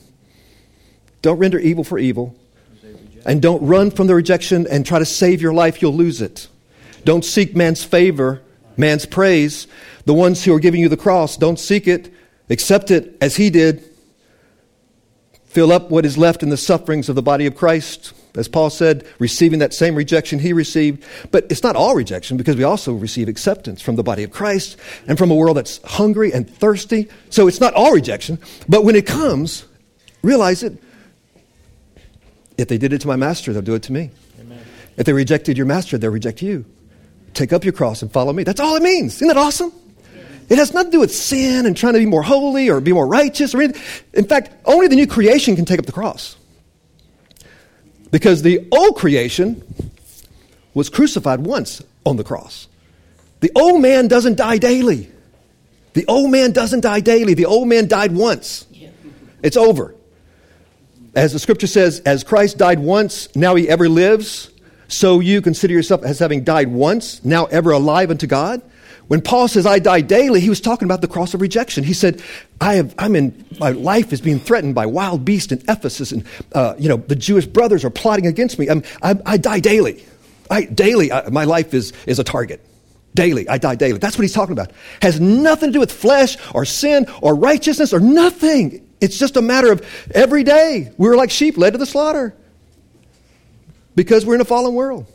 Don't 1.23 1.39
render 1.39 1.59
evil 1.59 1.85
for 1.85 1.99
evil. 1.99 2.35
And 3.25 3.41
don't 3.41 3.63
run 3.67 3.91
from 3.91 4.07
the 4.07 4.15
rejection 4.15 4.67
and 4.71 4.85
try 4.85 4.99
to 4.99 5.05
save 5.05 5.41
your 5.43 5.53
life. 5.53 5.83
You'll 5.83 5.95
lose 5.95 6.21
it. 6.21 6.49
Don't 7.05 7.25
seek 7.25 7.55
man's 7.55 7.85
favor, 7.85 8.43
man's 8.77 9.07
praise. 9.07 9.67
The 10.05 10.15
ones 10.15 10.45
who 10.45 10.55
are 10.55 10.61
giving 10.61 10.81
you 10.81 10.89
the 10.89 10.97
cross, 10.97 11.37
don't 11.37 11.59
seek 11.59 11.87
it. 11.87 12.13
Accept 12.49 12.91
it 12.91 13.17
as 13.21 13.37
he 13.37 13.51
did. 13.51 13.90
Fill 15.51 15.73
up 15.73 15.91
what 15.91 16.07
is 16.07 16.17
left 16.17 16.45
in 16.45 16.49
the 16.49 16.57
sufferings 16.57 17.09
of 17.09 17.17
the 17.17 17.23
body 17.23 17.45
of 17.45 17.57
Christ. 17.57 18.13
As 18.37 18.47
Paul 18.47 18.71
said, 18.71 19.05
receiving 19.19 19.59
that 19.59 19.75
same 19.75 19.97
rejection 19.97 20.39
he 20.39 20.53
received. 20.53 21.05
But 21.33 21.47
it's 21.51 21.65
not 21.65 21.75
all 21.75 21.97
rejection 21.97 22.37
because 22.37 22.55
we 22.55 22.63
also 22.63 22.93
receive 22.93 23.27
acceptance 23.29 23.83
from 23.83 23.97
the 23.97 24.05
body 24.05 24.23
of 24.23 24.31
Christ 24.31 24.79
and 25.09 25.19
from 25.19 25.33
a 25.33 25.35
world 25.35 25.57
that's 25.57 25.83
hungry 25.83 26.33
and 26.33 26.49
thirsty. 26.49 27.09
So 27.31 27.49
it's 27.49 27.59
not 27.59 27.75
all 27.75 27.93
rejection. 27.93 28.39
But 28.69 28.85
when 28.85 28.95
it 28.95 29.07
comes, 29.07 29.65
realize 30.23 30.63
it. 30.63 30.81
If 32.57 32.69
they 32.69 32.79
did 32.79 32.93
it 32.93 33.01
to 33.01 33.09
my 33.09 33.17
master, 33.17 33.53
they'll 33.53 33.61
do 33.61 33.75
it 33.75 33.83
to 33.85 33.93
me. 33.93 34.13
Amen. 34.41 34.61
If 34.99 35.05
they 35.05 35.13
rejected 35.13 35.57
your 35.57 35.67
master, 35.67 35.99
they'll 35.99 36.13
reject 36.13 36.43
you. 36.43 36.65
Take 37.35 37.53
up 37.53 37.65
your 37.65 37.73
cross 37.73 38.03
and 38.03 38.13
follow 38.13 38.33
me. 38.33 38.45
That's 38.45 38.61
all 38.61 38.77
it 38.77 38.85
means. 38.85 39.17
Isn't 39.17 39.27
that 39.27 39.37
awesome? 39.37 39.73
It 40.51 40.59
has 40.59 40.75
nothing 40.75 40.91
to 40.91 40.97
do 40.97 41.01
with 41.01 41.15
sin 41.15 41.65
and 41.65 41.77
trying 41.77 41.93
to 41.93 42.01
be 42.01 42.07
more 42.07 42.23
holy 42.23 42.69
or 42.69 42.81
be 42.81 42.93
more 42.93 43.07
righteous 43.07 43.55
or 43.55 43.63
anything. 43.63 43.81
In 44.13 44.27
fact, 44.27 44.51
only 44.65 44.89
the 44.89 44.97
new 44.97 45.07
creation 45.07 45.55
can 45.55 45.65
take 45.65 45.79
up 45.79 45.87
the 45.87 45.93
cross. 45.93 46.37
Because 48.11 48.43
the 48.43 48.67
old 48.73 48.97
creation 48.97 49.63
was 50.75 50.89
crucified 50.89 51.41
once 51.41 51.83
on 52.05 52.17
the 52.17 52.25
cross. 52.25 52.67
The 53.39 53.53
old 53.55 53.81
man 53.81 54.09
doesn't 54.09 54.37
die 54.37 54.59
daily. 54.59 55.09
The 55.93 56.05
old 56.09 56.33
man 56.33 56.51
doesn't 56.51 56.81
die 56.81 57.01
daily. 57.01 57.35
The 57.35 57.47
old 57.47 57.69
man 57.69 57.87
died 57.87 58.13
once. 58.13 58.67
It's 59.43 59.57
over. 59.57 59.95
As 61.15 61.33
the 61.33 61.39
scripture 61.39 61.69
says, 61.69 62.01
as 62.01 62.25
Christ 62.25 62.59
died 62.59 62.81
once, 62.81 63.35
now 63.37 63.55
he 63.55 63.69
ever 63.69 63.89
lives, 63.89 64.51
so 64.89 65.21
you 65.21 65.43
consider 65.43 65.75
yourself 65.75 66.03
as 66.03 66.19
having 66.19 66.43
died 66.43 66.69
once, 66.69 67.25
now 67.25 67.47
ever 67.47 67.71
alive 67.71 68.11
unto 68.11 68.27
God. 68.27 68.63
When 69.11 69.21
Paul 69.21 69.49
says, 69.49 69.67
I 69.67 69.81
die 69.81 70.03
daily, 70.03 70.39
he 70.39 70.49
was 70.49 70.61
talking 70.61 70.87
about 70.87 71.01
the 71.01 71.09
cross 71.09 71.35
of 71.35 71.41
rejection. 71.41 71.83
He 71.83 71.95
said, 71.95 72.23
I 72.61 72.75
have, 72.75 72.95
I'm 72.97 73.17
in, 73.17 73.45
my 73.59 73.71
life 73.71 74.13
is 74.13 74.21
being 74.21 74.39
threatened 74.39 74.77
by 74.77 74.87
wild 74.87 75.25
beasts 75.25 75.51
in 75.51 75.61
Ephesus, 75.67 76.13
and, 76.13 76.25
uh, 76.53 76.77
you 76.79 76.89
know, 76.89 76.99
the 76.99 77.17
Jewish 77.17 77.45
brothers 77.45 77.85
are 77.85 77.91
plotting 77.91 78.29
against 78.29 78.57
me. 78.57 78.71
I, 78.71 79.17
I 79.27 79.37
die 79.37 79.59
daily. 79.59 80.05
I, 80.49 80.63
daily, 80.63 81.11
I, 81.11 81.29
my 81.29 81.43
life 81.43 81.75
is, 81.75 81.93
is 82.07 82.21
a 82.21 82.25
target. 82.25 82.65
Daily, 83.17 83.49
I 83.49 83.59
die 83.59 83.75
daily. 83.75 83.99
That's 83.99 84.17
what 84.17 84.23
he's 84.23 84.33
talking 84.33 84.53
about. 84.53 84.71
Has 85.03 85.19
nothing 85.19 85.71
to 85.71 85.73
do 85.73 85.81
with 85.81 85.91
flesh 85.91 86.37
or 86.55 86.65
sin 86.65 87.07
or 87.21 87.35
righteousness 87.35 87.93
or 87.93 87.99
nothing. 87.99 88.87
It's 89.01 89.19
just 89.19 89.37
a 89.37 89.43
matter 89.43 89.73
of 89.73 89.85
every 90.15 90.45
day. 90.45 90.93
We're 90.99 91.17
like 91.17 91.33
sheep 91.33 91.59
led 91.59 91.73
to 91.73 91.79
the 91.79 91.87
slaughter 91.87 92.33
because 93.97 94.25
we're 94.25 94.37
in 94.37 94.41
a 94.41 94.45
fallen 94.45 94.73
world. 94.73 95.07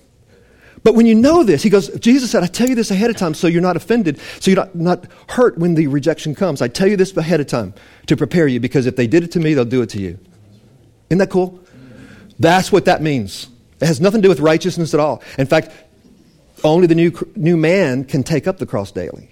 But 0.86 0.94
when 0.94 1.08
you 1.08 1.16
know 1.16 1.44
this, 1.44 1.64
he 1.64 1.72
goes, 1.72 1.90
Jesus 1.98 2.30
said, 2.30 2.44
I 2.44 2.46
tell 2.46 2.70
you 2.70 2.76
this 2.76 2.92
ahead 2.92 3.10
of 3.10 3.18
time 3.18 3.34
so 3.34 3.48
you're 3.48 3.60
not 3.60 3.76
offended, 3.76 4.20
so 4.40 4.52
you're 4.52 4.58
not, 4.58 4.76
not 4.76 5.08
hurt 5.28 5.58
when 5.58 5.74
the 5.74 5.88
rejection 5.88 6.36
comes. 6.36 6.62
I 6.62 6.68
tell 6.68 6.88
you 6.88 6.96
this 6.96 7.18
ahead 7.18 7.40
of 7.40 7.48
time 7.48 7.74
to 8.06 8.16
prepare 8.16 8.48
you 8.48 8.60
because 8.60 8.86
if 8.86 8.96
they 8.96 9.08
did 9.08 9.24
it 9.24 9.32
to 9.32 9.40
me, 9.40 9.56
they'll 9.56 9.66
do 9.66 9.82
it 9.82 9.90
to 9.90 10.00
you. 10.00 10.20
Isn't 11.10 11.18
that 11.18 11.32
cool? 11.32 11.60
That's 12.38 12.72
what 12.72 12.86
that 12.86 13.02
means. 13.02 13.48
It 13.82 13.88
has 13.88 14.00
nothing 14.00 14.22
to 14.22 14.28
do 14.28 14.30
with 14.30 14.40
righteousness 14.40 14.94
at 14.94 15.00
all. 15.00 15.24
In 15.40 15.48
fact, 15.48 15.72
only 16.64 16.86
the 16.86 16.94
new, 16.94 17.12
new 17.36 17.58
man 17.58 18.04
can 18.06 18.22
take 18.22 18.46
up 18.46 18.60
the 18.60 18.68
cross 18.68 18.92
daily 18.92 19.32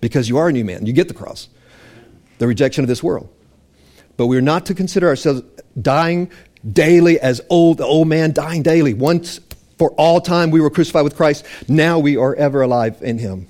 because 0.00 0.28
you 0.28 0.36
are 0.38 0.48
a 0.48 0.52
new 0.52 0.64
man. 0.64 0.84
You 0.84 0.92
get 0.92 1.06
the 1.06 1.14
cross, 1.14 1.48
the 2.38 2.48
rejection 2.48 2.82
of 2.82 2.88
this 2.88 3.04
world. 3.04 3.32
But 4.16 4.26
we're 4.26 4.40
not 4.40 4.66
to 4.66 4.74
consider 4.74 5.06
ourselves 5.06 5.42
dying 5.80 6.28
daily 6.68 7.20
as 7.20 7.40
old, 7.48 7.78
the 7.78 7.86
old 7.86 8.08
man 8.08 8.32
dying 8.32 8.64
daily. 8.64 8.94
Once 8.94 9.38
for 9.80 9.92
all 9.92 10.20
time 10.20 10.50
we 10.50 10.60
were 10.60 10.68
crucified 10.68 11.04
with 11.04 11.16
Christ. 11.16 11.46
Now 11.66 11.98
we 11.98 12.18
are 12.18 12.34
ever 12.34 12.60
alive 12.60 12.98
in 13.00 13.16
him. 13.16 13.46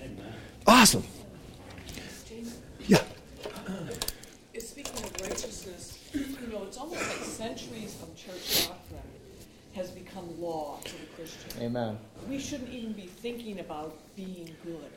Amen. 0.00 0.32
Awesome. 0.68 1.02
Yeah. 2.86 3.02
Speaking 4.56 4.92
of 4.92 5.20
righteousness, 5.20 5.98
you 6.12 6.46
know, 6.52 6.62
it's 6.62 6.78
almost 6.78 7.00
like 7.00 7.24
centuries 7.24 8.00
of 8.00 8.14
church 8.14 8.68
doctrine 8.68 9.02
has 9.74 9.90
become 9.90 10.40
law 10.40 10.78
to 10.84 10.92
the 10.92 11.06
Christian. 11.16 11.50
Amen. 11.60 11.98
We 12.28 12.38
shouldn't 12.38 12.70
even 12.70 12.92
be 12.92 13.06
thinking 13.06 13.58
about 13.58 13.96
being 14.14 14.54
good. 14.64 14.92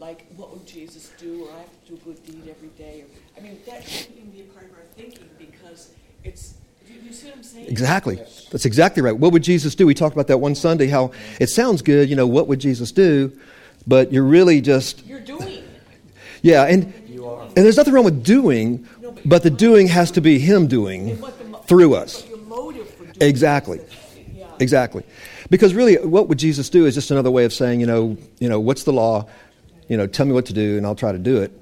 Like, 0.00 0.26
what 0.34 0.50
would 0.50 0.66
Jesus 0.66 1.12
do? 1.20 1.44
Or 1.44 1.52
I 1.52 1.58
have 1.58 1.84
to 1.86 1.92
do 1.92 2.00
a 2.02 2.04
good 2.04 2.26
deed 2.26 2.48
every 2.50 2.70
day. 2.70 3.02
Or, 3.02 3.40
I 3.40 3.44
mean, 3.44 3.60
that 3.64 3.88
shouldn't 3.88 4.18
even 4.18 4.30
be 4.32 4.40
a 4.40 4.44
part 4.54 4.64
of 4.64 4.72
our 4.72 4.84
thinking 4.96 5.30
because 5.38 5.92
it's 6.24 6.54
you 7.04 7.12
see 7.12 7.26
what 7.28 7.36
I'm 7.36 7.42
saying? 7.42 7.66
Exactly. 7.68 8.16
That's 8.50 8.64
exactly 8.64 9.02
right. 9.02 9.16
What 9.16 9.32
would 9.32 9.42
Jesus 9.42 9.74
do? 9.74 9.86
We 9.86 9.94
talked 9.94 10.14
about 10.14 10.26
that 10.28 10.38
one 10.38 10.54
Sunday, 10.54 10.88
how 10.88 11.12
it 11.40 11.48
sounds 11.48 11.82
good, 11.82 12.08
you 12.08 12.16
know, 12.16 12.26
what 12.26 12.48
would 12.48 12.60
Jesus 12.60 12.92
do? 12.92 13.32
But 13.86 14.12
you're 14.12 14.24
really 14.24 14.60
just. 14.60 15.04
You're 15.06 15.20
doing. 15.20 15.64
Yeah, 16.42 16.64
and, 16.64 16.92
and 16.94 17.56
there's 17.56 17.76
nothing 17.76 17.92
wrong 17.92 18.04
with 18.04 18.24
doing, 18.24 18.88
but 19.24 19.42
the 19.42 19.50
doing 19.50 19.88
has 19.88 20.10
to 20.12 20.20
be 20.20 20.38
Him 20.38 20.66
doing 20.66 21.18
through 21.66 21.94
us. 21.94 22.24
Exactly. 23.20 23.80
Exactly. 24.58 25.04
Because 25.48 25.74
really, 25.74 25.96
what 25.96 26.28
would 26.28 26.38
Jesus 26.38 26.70
do 26.70 26.86
is 26.86 26.94
just 26.94 27.10
another 27.10 27.30
way 27.30 27.44
of 27.44 27.52
saying, 27.52 27.80
you 27.80 27.86
know, 27.86 28.16
you 28.38 28.48
know, 28.48 28.60
what's 28.60 28.84
the 28.84 28.92
law? 28.92 29.26
You 29.88 29.96
know, 29.96 30.06
tell 30.06 30.26
me 30.26 30.32
what 30.32 30.46
to 30.46 30.52
do, 30.52 30.76
and 30.76 30.86
I'll 30.86 30.94
try 30.94 31.12
to 31.12 31.18
do 31.18 31.38
it. 31.38 31.52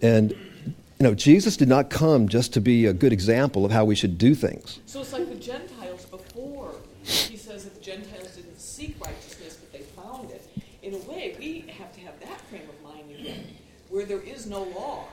And 0.00 0.34
you 0.98 1.06
know, 1.06 1.14
Jesus 1.14 1.56
did 1.56 1.68
not 1.68 1.90
come 1.90 2.28
just 2.28 2.52
to 2.54 2.60
be 2.60 2.86
a 2.86 2.92
good 2.92 3.12
example 3.12 3.64
of 3.64 3.70
how 3.70 3.84
we 3.84 3.94
should 3.94 4.18
do 4.18 4.34
things. 4.34 4.80
So 4.86 5.00
it's 5.00 5.12
like 5.12 5.28
the 5.28 5.36
Gentiles 5.36 6.04
before. 6.06 6.74
He 7.04 7.36
says 7.36 7.64
that 7.64 7.74
the 7.74 7.80
Gentiles 7.80 8.34
didn't 8.34 8.60
seek 8.60 8.96
righteousness, 9.00 9.56
but 9.56 9.72
they 9.72 9.84
found 9.84 10.30
it. 10.30 10.44
In 10.82 10.94
a 10.94 10.98
way, 10.98 11.36
we 11.38 11.60
have 11.78 11.92
to 11.92 12.00
have 12.00 12.18
that 12.20 12.40
frame 12.42 12.68
of 12.68 12.82
mind 12.82 13.10
again, 13.10 13.46
where 13.90 14.06
there 14.06 14.20
is 14.20 14.46
no 14.46 14.64
law. 14.64 15.06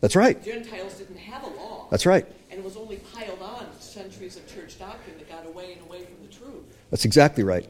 That's 0.00 0.14
right. 0.14 0.40
The 0.42 0.52
Gentiles 0.52 0.94
didn't 0.94 1.18
have 1.18 1.42
a 1.42 1.48
law. 1.48 1.88
That's 1.90 2.06
right. 2.06 2.26
And 2.50 2.60
it 2.60 2.64
was 2.64 2.76
only 2.76 2.96
piled 2.96 3.42
on 3.42 3.66
centuries 3.80 4.36
of 4.36 4.46
church 4.52 4.78
doctrine 4.78 5.18
that 5.18 5.28
got 5.28 5.46
away 5.46 5.72
and 5.72 5.82
away 5.82 6.04
from 6.04 6.14
the 6.22 6.32
truth. 6.32 6.64
That's 6.90 7.04
exactly 7.04 7.42
right. 7.42 7.66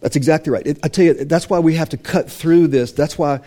That's 0.00 0.16
exactly 0.16 0.52
right. 0.52 0.66
It, 0.66 0.78
I 0.82 0.88
tell 0.88 1.04
you, 1.04 1.14
that's 1.24 1.48
why 1.48 1.60
we 1.60 1.74
have 1.74 1.88
to 1.90 1.96
cut 1.96 2.30
through 2.30 2.68
this. 2.68 2.92
That's 2.92 3.16
why, 3.16 3.40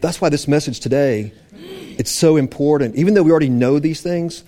that's 0.00 0.20
why 0.20 0.28
this 0.28 0.46
message 0.46 0.80
today, 0.80 1.32
it's 1.52 2.10
so 2.10 2.36
important. 2.36 2.96
Even 2.96 3.14
though 3.14 3.22
we 3.22 3.30
already 3.30 3.48
know 3.48 3.78
these 3.78 4.00
things, 4.00 4.44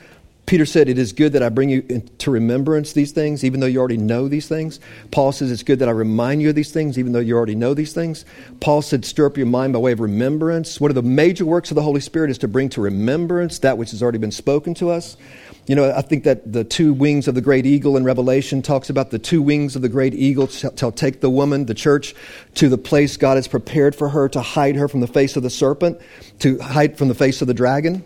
Peter 0.47 0.67
said, 0.67 0.89
It 0.89 0.99
is 0.99 1.13
good 1.13 1.33
that 1.33 1.43
I 1.43 1.49
bring 1.49 1.71
you 1.71 2.03
to 2.19 2.31
remembrance 2.31 2.93
these 2.93 3.13
things, 3.13 3.45
even 3.45 3.61
though 3.61 3.67
you 3.67 3.79
already 3.79 3.97
know 3.97 4.29
these 4.29 4.47
things. 4.47 4.79
Paul 5.11 5.33
says, 5.33 5.51
It's 5.51 5.63
good 5.63 5.79
that 5.79 5.89
I 5.89 5.93
remind 5.93 6.43
you 6.43 6.51
of 6.51 6.55
these 6.55 6.71
things, 6.73 6.99
even 6.99 7.13
though 7.13 7.21
you 7.21 7.35
already 7.37 7.55
know 7.55 7.73
these 7.73 7.93
things. 7.93 8.25
Paul 8.61 8.83
said, 8.83 9.05
Stir 9.05 9.27
up 9.27 9.37
your 9.37 9.47
mind 9.47 9.73
by 9.73 9.79
way 9.79 9.93
of 9.93 10.01
remembrance. 10.01 10.81
One 10.81 10.91
of 10.91 10.95
the 10.95 11.03
major 11.03 11.47
works 11.47 11.71
of 11.71 11.77
the 11.77 11.83
Holy 11.83 12.01
Spirit 12.01 12.31
is 12.31 12.39
to 12.39 12.49
bring 12.49 12.69
to 12.71 12.81
remembrance 12.83 13.61
that 13.61 13.79
which 13.79 13.93
has 13.93 14.03
already 14.03 14.19
been 14.19 14.33
spoken 14.33 14.75
to 14.75 14.91
us. 14.91 15.17
You 15.67 15.75
know, 15.75 15.91
I 15.91 16.03
think 16.03 16.25
that 16.25 16.53
the 16.53 16.63
two 16.63 16.93
wings 16.93 17.27
of 17.27 17.35
the 17.35 17.41
great 17.41 17.65
eagle 17.65 17.97
in 17.97 18.05
Revelation 18.05 18.61
talks 18.61 18.91
about 18.91 19.11
the 19.11 19.19
two 19.19 19.41
wings 19.41 19.77
of 19.77 19.83
the 19.83 19.89
great 19.89 20.13
eagle 20.13 20.47
shall 20.47 20.93
take 20.93 21.23
the 21.23 21.31
woman, 21.31 21.65
the 21.65 21.75
church, 21.75 22.15
to 22.57 22.69
the 22.69 22.77
place 22.77 23.17
God 23.17 23.37
has 23.37 23.49
prepared 23.49 23.97
for 23.97 24.11
her 24.11 24.29
to 24.29 24.43
hide 24.43 24.77
her 24.77 24.89
from 24.89 25.01
the 25.01 25.07
face 25.07 25.37
of 25.37 25.43
the 25.43 25.49
serpent, 25.49 25.99
to 26.41 26.59
hide 26.59 26.99
from 26.99 27.09
the 27.09 27.15
face 27.15 27.41
of 27.41 27.49
the 27.49 27.55
dragon. 27.55 28.05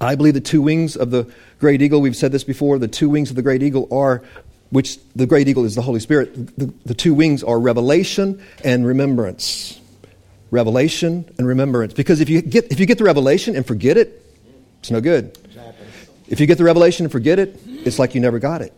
I 0.00 0.14
believe 0.14 0.34
the 0.34 0.40
two 0.40 0.62
wings 0.62 0.96
of 0.96 1.10
the 1.10 1.28
great 1.58 1.82
eagle, 1.82 2.00
we've 2.00 2.14
said 2.14 2.30
this 2.30 2.44
before, 2.44 2.78
the 2.78 2.86
two 2.86 3.08
wings 3.08 3.30
of 3.30 3.36
the 3.36 3.42
great 3.42 3.64
eagle 3.64 3.88
are, 3.90 4.22
which 4.70 4.98
the 5.16 5.26
great 5.26 5.48
eagle 5.48 5.64
is 5.64 5.74
the 5.74 5.82
Holy 5.82 5.98
Spirit, 5.98 6.56
the, 6.56 6.72
the 6.84 6.94
two 6.94 7.12
wings 7.12 7.42
are 7.42 7.58
revelation 7.58 8.40
and 8.62 8.86
remembrance. 8.86 9.80
Revelation 10.52 11.28
and 11.38 11.46
remembrance. 11.48 11.92
Because 11.92 12.20
if 12.20 12.28
you, 12.28 12.40
get, 12.40 12.70
if 12.70 12.78
you 12.78 12.86
get 12.86 12.98
the 12.98 13.04
revelation 13.04 13.56
and 13.56 13.66
forget 13.66 13.96
it, 13.96 14.24
it's 14.78 14.92
no 14.92 15.00
good. 15.00 15.36
If 16.28 16.40
you 16.40 16.46
get 16.46 16.58
the 16.58 16.64
revelation 16.64 17.06
and 17.06 17.12
forget 17.12 17.38
it, 17.38 17.60
it's 17.66 17.98
like 17.98 18.14
you 18.14 18.20
never 18.20 18.38
got 18.38 18.62
it. 18.62 18.72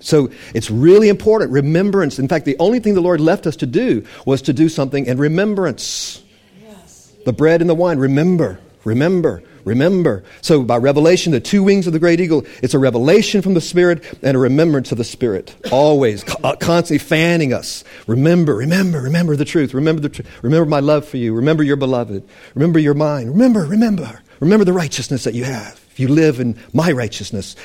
So 0.00 0.30
it's 0.54 0.70
really 0.70 1.08
important. 1.08 1.50
Remembrance. 1.52 2.18
In 2.18 2.28
fact, 2.28 2.44
the 2.44 2.56
only 2.58 2.80
thing 2.80 2.94
the 2.94 3.00
Lord 3.00 3.20
left 3.20 3.46
us 3.46 3.56
to 3.56 3.66
do 3.66 4.04
was 4.24 4.42
to 4.42 4.52
do 4.52 4.68
something 4.68 5.06
in 5.06 5.18
remembrance. 5.18 6.22
Yes. 6.62 7.14
The 7.24 7.32
bread 7.32 7.60
and 7.60 7.70
the 7.70 7.74
wine. 7.74 7.98
Remember, 7.98 8.60
remember, 8.84 9.42
remember. 9.64 10.22
So 10.42 10.62
by 10.62 10.76
revelation, 10.76 11.32
the 11.32 11.40
two 11.40 11.62
wings 11.62 11.86
of 11.86 11.94
the 11.94 11.98
great 11.98 12.20
eagle, 12.20 12.44
it's 12.62 12.74
a 12.74 12.78
revelation 12.78 13.40
from 13.40 13.54
the 13.54 13.60
Spirit 13.60 14.04
and 14.22 14.36
a 14.36 14.40
remembrance 14.40 14.92
of 14.92 14.98
the 14.98 15.04
Spirit. 15.04 15.54
Always, 15.72 16.24
uh, 16.44 16.56
constantly 16.56 16.98
fanning 16.98 17.54
us. 17.54 17.82
Remember, 18.06 18.54
remember, 18.54 19.00
remember 19.00 19.34
the 19.34 19.46
truth. 19.46 19.72
Remember 19.72 20.02
the 20.02 20.10
truth. 20.10 20.28
Remember 20.42 20.66
my 20.66 20.80
love 20.80 21.06
for 21.06 21.16
you. 21.16 21.34
Remember 21.34 21.62
your 21.62 21.76
beloved. 21.76 22.22
Remember 22.54 22.78
your 22.78 22.94
mind. 22.94 23.30
Remember, 23.30 23.64
remember. 23.64 24.22
Remember 24.40 24.64
the 24.66 24.74
righteousness 24.74 25.24
that 25.24 25.32
you 25.32 25.44
have. 25.44 25.85
If 25.96 26.00
you 26.00 26.08
live 26.08 26.40
in 26.40 26.58
my 26.74 26.92
righteousness, 26.92 27.56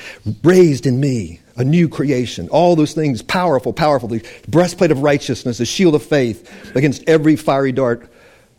raised 0.42 0.86
in 0.86 0.98
me, 0.98 1.40
a 1.58 1.64
new 1.64 1.86
creation, 1.86 2.48
all 2.48 2.74
those 2.74 2.94
things, 2.94 3.20
powerful, 3.20 3.74
powerful. 3.74 4.08
The 4.08 4.26
breastplate 4.48 4.90
of 4.90 5.02
righteousness, 5.02 5.58
the 5.58 5.66
shield 5.66 5.94
of 5.94 6.02
faith 6.02 6.50
against 6.74 7.06
every 7.06 7.36
fiery 7.36 7.72
dart 7.72 8.10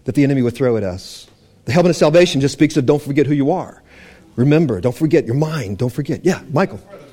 that 0.03 0.13
the 0.13 0.23
enemy 0.23 0.43
would 0.43 0.53
throw 0.53 0.77
at 0.77 0.83
us. 0.83 1.27
The 1.65 1.71
helmet 1.71 1.89
of 1.89 1.95
salvation 1.95 2.39
just 2.39 2.53
speaks 2.53 2.77
of 2.77 2.85
don't 2.85 3.01
forget 3.01 3.25
who 3.25 3.33
you 3.33 3.49
are. 3.49 3.81
Remember, 4.35 4.79
don't 4.79 4.95
forget 4.95 5.25
your 5.25 5.33
mind, 5.33 5.79
don't 5.79 5.91
forget. 5.91 6.23
Yeah, 6.23 6.43
Michael. 6.51 6.77
Constantly 6.77 7.09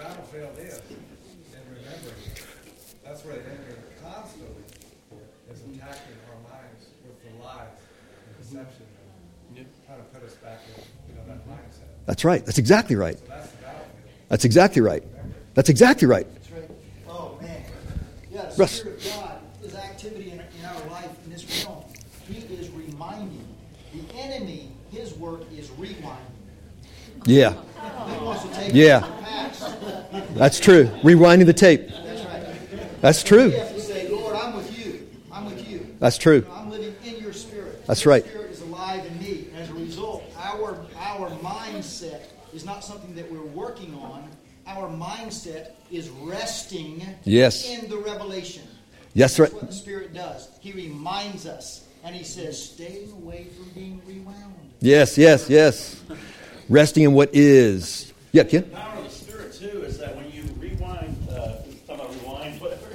is 5.51 5.63
attacking 5.63 6.13
our 6.29 6.37
minds 6.51 6.89
with 7.07 7.17
the 7.25 7.31
lies 7.43 7.69
and 8.53 8.67
and 9.57 9.67
trying 9.87 9.99
to 9.99 10.05
put 10.05 10.23
us 10.23 10.35
back 10.37 10.61
in 10.77 10.83
you 11.09 11.21
know, 11.21 11.27
that 11.27 11.49
mindset. 11.49 11.87
That's 12.07 12.25
right. 12.25 12.45
That's 12.45 12.59
exactly 12.59 12.97
right. 12.97 13.19
So 13.19 13.25
that's 13.29 13.51
the. 13.53 13.57
That's 14.29 14.45
exactly 14.45 14.83
right. 14.83 15.03
That's 15.55 15.69
exactly 15.69 16.07
right. 16.07 16.27
That's 16.35 16.51
right. 16.53 16.71
Oh, 17.09 17.39
man. 17.43 17.63
Yeah, 18.31 18.47
the 18.47 18.57
Russ. 18.57 18.73
Spirit 18.81 18.99
of 18.99 19.13
God 19.13 19.41
is 19.65 19.75
activity 19.75 20.31
in, 20.31 20.39
in 20.39 20.65
our 20.65 20.87
life 20.89 21.11
in 21.25 21.33
this 21.33 21.65
realm. 21.67 21.85
He 22.29 22.39
is 22.55 22.71
reminding. 22.71 23.45
The 23.93 24.15
enemy, 24.21 24.71
his 24.93 25.15
work 25.15 25.43
is 25.53 25.69
rewinding. 25.71 26.17
Yeah, 27.27 27.55
He 28.09 28.25
wants 28.25 28.45
to 28.45 28.55
take 28.55 28.73
Yeah. 28.73 28.99
us 28.99 29.59
to 29.59 29.65
the 29.81 30.13
past. 30.13 30.35
that's 30.35 30.61
true. 30.61 30.87
Rewinding 31.03 31.47
the 31.47 31.53
tape. 31.53 31.89
That's 31.89 32.25
right. 32.25 33.01
That's 33.01 33.23
true. 33.23 33.51
say, 33.51 34.07
I'm 34.35 34.55
with 34.57 34.79
you. 34.79 35.09
I'm 35.33 35.45
with 35.45 35.69
you. 35.69 35.97
That's 35.99 36.19
true. 36.19 36.47
I'm 36.53 36.71
living 36.71 36.95
in 37.05 37.21
your 37.21 37.33
spirit. 37.33 37.85
That's 37.87 38.05
your 38.05 38.15
right. 38.15 38.25
spirit 38.25 38.53
is 38.53 38.63
alive 38.63 39.05
in 39.05 39.19
me. 39.19 39.49
As 39.57 39.69
a 39.71 39.75
result, 39.75 40.23
our 40.39 40.79
our 40.97 41.31
mindset 41.41 42.21
is 42.55 42.65
not 42.65 42.85
something 42.85 43.15
that 43.15 43.31
we're 43.31 43.43
working 43.43 43.95
on. 43.95 44.29
Our 44.67 44.80
mindset 44.91 45.71
is 45.91 46.09
resting 46.09 47.03
Yes. 47.25 47.69
in 47.69 47.89
the 47.89 47.97
revelation. 47.99 48.63
Yes, 49.15 49.37
That's 49.37 49.53
right. 49.53 49.61
what 49.63 49.71
the 49.71 49.75
Spirit 49.77 50.15
does. 50.15 50.49
He 50.61 50.73
reminds 50.73 51.47
us, 51.47 51.85
and 52.05 52.15
He 52.15 52.23
says, 52.25 52.63
staying 52.63 53.11
away 53.13 53.47
from 53.57 53.69
being 53.71 54.01
rewound. 54.07 54.55
Yes, 54.81 55.19
yes, 55.19 55.49
yes. 55.51 56.01
Resting 56.69 57.05
in 57.05 57.13
what 57.13 57.31
is. 57.35 58.13
Yeah, 58.33 58.45
Ken? 58.45 58.63
The 58.71 58.77
power 58.77 58.99
of 58.99 59.05
the 59.05 59.11
Spirit, 59.11 59.53
too, 59.53 59.83
is 59.83 59.99
that 59.99 60.15
when 60.17 60.31
you 60.31 60.43
rewind, 60.59 61.17
uh, 61.29 61.35
talk 61.87 61.99
about 61.99 62.15
rewind, 62.23 62.61
whatever, 62.61 62.87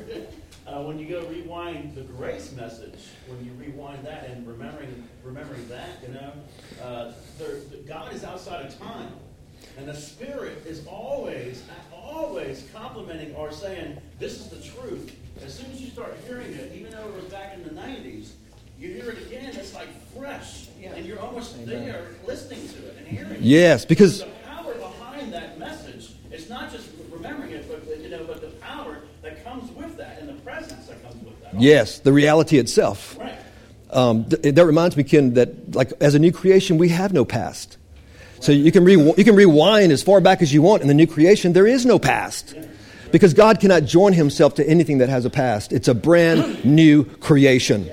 uh, 0.67 0.81
when 0.81 0.97
you 0.97 1.07
go 1.07 1.25
rewind 1.27 1.93
the 1.95 2.01
grace 2.01 2.51
message, 2.53 2.99
when 3.27 3.43
you 3.45 3.51
rewind 3.53 4.03
that 4.05 4.27
and 4.29 4.47
remembering, 4.47 5.07
remembering 5.23 5.67
that, 5.69 5.89
you 6.07 6.13
know, 6.13 6.31
uh, 6.83 7.11
there, 7.37 7.57
God 7.85 8.13
is 8.13 8.23
outside 8.23 8.65
of 8.65 8.79
time. 8.79 9.09
And 9.77 9.87
the 9.87 9.93
Spirit 9.95 10.65
is 10.65 10.85
always, 10.87 11.63
always 11.93 12.67
complimenting 12.73 13.35
or 13.35 13.51
saying, 13.51 13.97
this 14.19 14.39
is 14.39 14.47
the 14.47 14.61
truth. 14.61 15.15
As 15.45 15.53
soon 15.53 15.69
as 15.71 15.81
you 15.81 15.89
start 15.89 16.17
hearing 16.27 16.53
it, 16.53 16.71
even 16.75 16.91
though 16.91 17.07
it 17.09 17.15
was 17.15 17.25
back 17.25 17.53
in 17.55 17.63
the 17.63 17.69
90s, 17.71 18.29
you 18.79 18.89
hear 18.93 19.09
it 19.11 19.17
again, 19.27 19.53
it's 19.55 19.73
like 19.73 19.87
fresh. 20.17 20.67
Yeah. 20.79 20.93
And 20.95 21.05
you're 21.05 21.19
almost 21.19 21.65
there 21.65 22.07
listening 22.25 22.67
to 22.69 22.87
it 22.87 22.95
and 22.99 23.07
hearing 23.07 23.31
it. 23.33 23.41
Yes, 23.41 23.85
because 23.85 24.19
The 24.19 24.25
power 24.45 24.73
behind 24.75 25.33
that 25.33 25.57
message 25.59 26.11
is 26.31 26.49
not 26.49 26.71
just 26.71 26.89
remembering 27.11 27.51
it, 27.51 27.69
but 27.69 27.99
you 28.01 28.09
know, 28.09 28.23
but 28.25 28.41
the 28.41 28.47
power 28.61 28.99
that 29.21 29.43
comes 29.43 29.71
with 29.71 29.97
that 29.97 30.19
and 30.19 30.29
the 30.29 30.33
presence 30.41 30.87
that 30.87 31.01
comes 31.03 31.23
with 31.23 31.41
that. 31.41 31.59
yes, 31.59 31.99
the 31.99 32.11
reality 32.13 32.57
itself. 32.59 33.17
Right. 33.17 33.37
Um, 33.91 34.25
th- 34.25 34.55
that 34.55 34.65
reminds 34.65 34.97
me, 34.97 35.03
Ken, 35.03 35.33
that 35.35 35.73
like 35.75 35.93
as 36.01 36.15
a 36.15 36.19
new 36.19 36.31
creation, 36.31 36.77
we 36.77 36.89
have 36.89 37.13
no 37.13 37.23
past. 37.23 37.77
So 38.45 38.51
you 38.51 38.71
can 38.71 38.85
re- 38.85 38.93
you 38.93 39.23
can 39.23 39.35
rewind 39.35 39.91
as 39.91 40.03
far 40.03 40.21
back 40.21 40.43
as 40.43 40.53
you 40.53 40.61
want 40.61 40.83
in 40.83 40.87
the 40.87 40.93
new 40.93 41.07
creation. 41.07 41.53
There 41.53 41.65
is 41.65 41.83
no 41.83 41.97
past. 41.97 42.55
Because 43.11 43.33
God 43.33 43.59
cannot 43.59 43.85
join 43.85 44.13
himself 44.13 44.53
to 44.55 44.69
anything 44.69 44.99
that 44.99 45.09
has 45.09 45.25
a 45.25 45.31
past. 45.31 45.73
It's 45.73 45.87
a 45.87 45.95
brand 45.95 46.63
new 46.63 47.05
creation. 47.05 47.89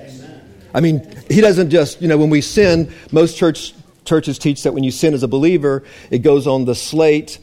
I 0.71 0.79
mean, 0.79 1.11
he 1.27 1.41
doesn't 1.41 1.71
just, 1.71 2.03
you 2.03 2.07
know, 2.07 2.19
when 2.19 2.29
we 2.29 2.41
sin, 2.41 2.93
most 3.11 3.35
church 3.35 3.73
churches 4.05 4.37
teach 4.37 4.61
that 4.61 4.75
when 4.75 4.83
you 4.83 4.91
sin 4.91 5.15
as 5.15 5.23
a 5.23 5.27
believer, 5.27 5.85
it 6.11 6.19
goes 6.19 6.45
on 6.45 6.65
the 6.65 6.75
slate 6.75 7.39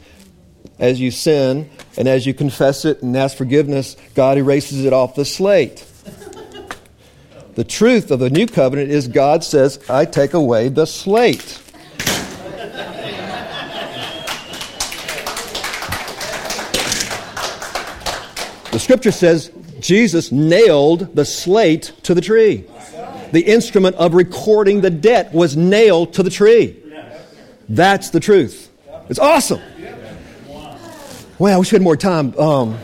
as 0.79 1.01
you 1.01 1.11
sin, 1.11 1.69
and 1.97 2.07
as 2.07 2.25
you 2.25 2.33
confess 2.33 2.85
it 2.85 3.01
and 3.01 3.17
ask 3.17 3.35
forgiveness, 3.35 3.97
God 4.15 4.37
erases 4.37 4.85
it 4.85 4.93
off 4.93 5.15
the 5.15 5.25
slate. 5.25 5.85
The 7.55 7.65
truth 7.65 8.09
of 8.09 8.19
the 8.19 8.29
new 8.29 8.47
covenant 8.47 8.89
is 8.89 9.09
God 9.09 9.43
says, 9.43 9.83
I 9.89 10.05
take 10.05 10.33
away 10.33 10.69
the 10.69 10.85
slate. 10.85 11.61
Scripture 18.91 19.13
says 19.13 19.51
Jesus 19.79 20.33
nailed 20.33 21.15
the 21.15 21.23
slate 21.23 21.93
to 22.03 22.13
the 22.13 22.19
tree. 22.19 22.65
The 23.31 23.39
instrument 23.39 23.95
of 23.95 24.13
recording 24.13 24.81
the 24.81 24.89
debt 24.89 25.33
was 25.33 25.55
nailed 25.55 26.11
to 26.15 26.23
the 26.23 26.29
tree. 26.29 26.77
That's 27.69 28.09
the 28.09 28.19
truth. 28.19 28.69
It's 29.07 29.17
awesome. 29.17 29.61
Well, 31.39 31.55
I 31.55 31.57
wish 31.57 31.71
we 31.71 31.77
had 31.77 31.81
more 31.81 31.95
time. 31.95 32.37
Um, 32.37 32.77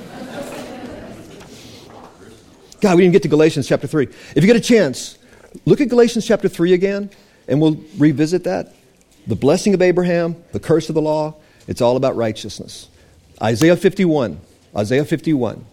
God, 2.80 2.96
we 2.96 3.02
didn't 3.02 3.12
get 3.12 3.24
to 3.24 3.28
Galatians 3.28 3.68
chapter 3.68 3.86
3. 3.86 4.08
If 4.34 4.36
you 4.38 4.48
get 4.48 4.56
a 4.56 4.62
chance, 4.62 5.18
look 5.66 5.82
at 5.82 5.90
Galatians 5.90 6.26
chapter 6.26 6.48
3 6.48 6.72
again, 6.72 7.10
and 7.50 7.60
we'll 7.60 7.84
revisit 7.98 8.46
that. 8.46 8.74
The 9.28 9.36
blessing 9.36 9.74
of 9.74 9.82
Abraham, 9.82 10.42
the 10.54 10.62
curse 10.62 10.88
of 10.88 10.96
the 10.96 11.02
law, 11.02 11.36
it's 11.68 11.82
all 11.82 11.98
about 11.98 12.16
righteousness. 12.16 12.88
Isaiah 13.42 13.76
51. 13.76 14.40
Isaiah 14.74 15.04
51. 15.04 15.66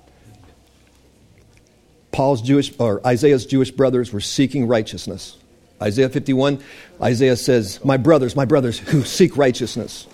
Paul's 2.15 2.43
Jewish, 2.43 2.73
or 2.79 3.05
Isaiah's 3.05 3.45
Jewish 3.45 3.73
brothers 3.73 4.13
were 4.13 4.21
seeking 4.21 4.69
righteousness. 4.69 5.37
Isaiah 5.83 6.09
51, 6.09 6.63
Isaiah 7.03 7.37
says, 7.37 7.85
My 7.85 7.97
brothers, 7.97 8.37
my 8.37 8.45
brothers 8.45 8.79
who 8.79 9.03
seek 9.03 9.37
righteousness, 9.37 10.07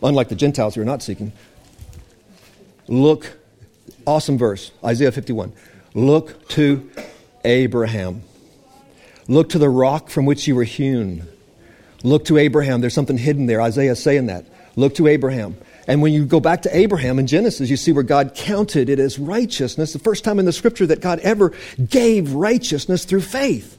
unlike 0.00 0.28
the 0.28 0.36
Gentiles 0.36 0.76
who 0.76 0.82
are 0.82 0.84
not 0.84 1.02
seeking, 1.02 1.32
look, 2.86 3.36
awesome 4.06 4.38
verse, 4.38 4.70
Isaiah 4.84 5.10
51, 5.10 5.52
look 5.94 6.48
to 6.50 6.88
Abraham. 7.44 8.22
Look 9.26 9.48
to 9.50 9.58
the 9.58 9.68
rock 9.68 10.10
from 10.10 10.26
which 10.26 10.46
you 10.46 10.54
were 10.54 10.62
hewn. 10.62 11.26
Look 12.04 12.26
to 12.26 12.38
Abraham. 12.38 12.80
There's 12.80 12.94
something 12.94 13.18
hidden 13.18 13.46
there. 13.46 13.60
Isaiah 13.60 13.92
is 13.92 14.02
saying 14.02 14.26
that. 14.26 14.46
Look 14.76 14.94
to 14.94 15.08
Abraham. 15.08 15.56
And 15.88 16.02
when 16.02 16.12
you 16.12 16.26
go 16.26 16.38
back 16.38 16.62
to 16.62 16.76
Abraham 16.76 17.18
in 17.18 17.26
Genesis, 17.26 17.70
you 17.70 17.78
see 17.78 17.92
where 17.92 18.02
God 18.02 18.34
counted 18.34 18.90
it 18.90 18.98
as 18.98 19.18
righteousness, 19.18 19.94
the 19.94 19.98
first 19.98 20.22
time 20.22 20.38
in 20.38 20.44
the 20.44 20.52
scripture 20.52 20.86
that 20.86 21.00
God 21.00 21.18
ever 21.20 21.54
gave 21.88 22.34
righteousness 22.34 23.06
through 23.06 23.22
faith. 23.22 23.78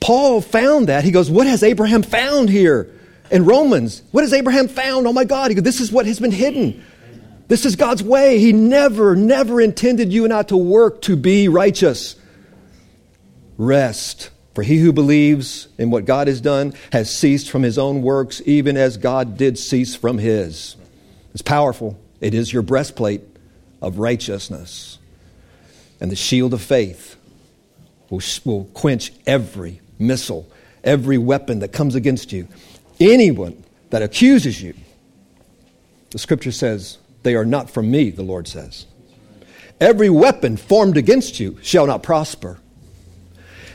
Paul 0.00 0.40
found 0.40 0.88
that. 0.88 1.04
He 1.04 1.12
goes, 1.12 1.30
What 1.30 1.46
has 1.46 1.62
Abraham 1.62 2.02
found 2.02 2.50
here? 2.50 2.90
In 3.30 3.44
Romans, 3.44 4.02
what 4.10 4.22
has 4.22 4.32
Abraham 4.32 4.66
found? 4.66 5.06
Oh 5.06 5.12
my 5.12 5.24
God. 5.24 5.50
He 5.50 5.54
goes, 5.54 5.62
This 5.62 5.80
is 5.80 5.92
what 5.92 6.06
has 6.06 6.18
been 6.18 6.32
hidden. 6.32 6.84
This 7.46 7.64
is 7.64 7.76
God's 7.76 8.02
way. 8.02 8.40
He 8.40 8.52
never, 8.52 9.14
never 9.14 9.60
intended 9.60 10.12
you 10.12 10.24
and 10.24 10.32
I 10.32 10.42
to 10.42 10.56
work 10.56 11.02
to 11.02 11.14
be 11.14 11.46
righteous. 11.46 12.16
Rest. 13.56 14.30
For 14.54 14.64
he 14.64 14.78
who 14.78 14.92
believes 14.92 15.68
in 15.78 15.92
what 15.92 16.04
God 16.04 16.26
has 16.26 16.40
done 16.40 16.74
has 16.90 17.16
ceased 17.16 17.48
from 17.48 17.62
his 17.62 17.78
own 17.78 18.02
works, 18.02 18.42
even 18.44 18.76
as 18.76 18.96
God 18.96 19.36
did 19.36 19.56
cease 19.56 19.94
from 19.94 20.18
his. 20.18 20.74
It's 21.32 21.42
powerful. 21.42 21.98
It 22.20 22.34
is 22.34 22.52
your 22.52 22.62
breastplate 22.62 23.22
of 23.80 23.98
righteousness. 23.98 24.98
And 26.00 26.10
the 26.10 26.16
shield 26.16 26.54
of 26.54 26.62
faith 26.62 27.16
will, 28.10 28.22
will 28.44 28.64
quench 28.74 29.12
every 29.26 29.80
missile, 29.98 30.50
every 30.84 31.18
weapon 31.18 31.60
that 31.60 31.72
comes 31.72 31.94
against 31.94 32.32
you. 32.32 32.48
Anyone 33.00 33.64
that 33.90 34.02
accuses 34.02 34.60
you, 34.62 34.74
the 36.10 36.18
scripture 36.18 36.52
says, 36.52 36.98
they 37.22 37.34
are 37.34 37.44
not 37.44 37.70
from 37.70 37.90
me, 37.90 38.10
the 38.10 38.22
Lord 38.22 38.48
says. 38.48 38.86
Every 39.80 40.10
weapon 40.10 40.56
formed 40.56 40.96
against 40.96 41.38
you 41.38 41.58
shall 41.62 41.86
not 41.86 42.02
prosper. 42.02 42.58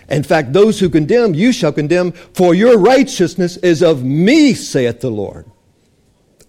In 0.09 0.23
fact, 0.23 0.51
those 0.51 0.79
who 0.79 0.89
condemn, 0.89 1.33
you 1.33 1.51
shall 1.51 1.71
condemn, 1.71 2.11
for 2.11 2.53
your 2.53 2.77
righteousness 2.77 3.57
is 3.57 3.81
of 3.81 4.03
me, 4.03 4.53
saith 4.53 4.99
the 4.99 5.09
Lord, 5.09 5.45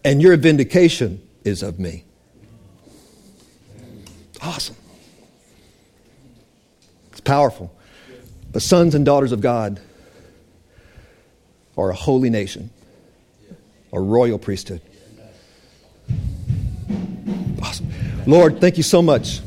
and 0.05 0.21
your 0.21 0.37
vindication 0.37 1.27
is 1.45 1.63
of 1.63 1.79
me. 1.79 2.05
Awesome. 4.43 4.77
It's 7.13 7.21
powerful. 7.21 7.75
The 8.53 8.61
sons 8.61 8.95
and 8.95 9.05
daughters 9.05 9.33
of 9.33 9.41
God 9.41 9.81
are 11.77 11.91
a 11.91 11.95
holy 11.95 12.31
nation, 12.31 12.71
a 13.93 14.01
royal 14.01 14.39
priesthood. 14.39 14.83
Awesome. 17.63 17.91
Lord, 18.27 18.61
thank 18.61 18.77
you 18.77 18.83
so 18.83 19.01
much. 19.01 19.41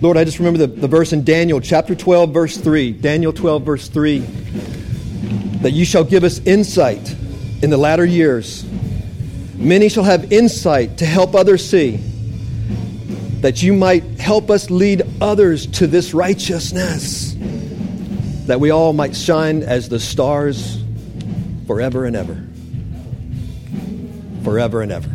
Lord, 0.00 0.16
I 0.16 0.24
just 0.24 0.38
remember 0.38 0.58
the, 0.58 0.66
the 0.66 0.88
verse 0.88 1.12
in 1.12 1.24
Daniel 1.24 1.60
chapter 1.60 1.94
12, 1.94 2.32
verse 2.32 2.56
3. 2.56 2.92
Daniel 2.92 3.32
12, 3.32 3.62
verse 3.62 3.88
3. 3.88 4.18
That 5.60 5.72
you 5.72 5.84
shall 5.84 6.04
give 6.04 6.24
us 6.24 6.40
insight 6.40 7.14
in 7.62 7.70
the 7.70 7.76
latter 7.76 8.04
years. 8.04 8.64
Many 9.56 9.88
shall 9.88 10.04
have 10.04 10.32
insight 10.32 10.98
to 10.98 11.06
help 11.06 11.34
others 11.34 11.68
see. 11.68 11.96
That 13.40 13.62
you 13.62 13.72
might 13.72 14.02
help 14.18 14.50
us 14.50 14.70
lead 14.70 15.02
others 15.20 15.66
to 15.78 15.86
this 15.86 16.14
righteousness. 16.14 17.36
That 18.46 18.60
we 18.60 18.70
all 18.70 18.92
might 18.92 19.14
shine 19.16 19.62
as 19.62 19.88
the 19.88 20.00
stars 20.00 20.82
forever 21.66 22.04
and 22.04 22.16
ever. 22.16 22.44
Forever 24.42 24.82
and 24.82 24.92
ever. 24.92 25.10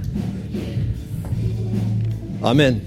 Amen. 2.44 2.86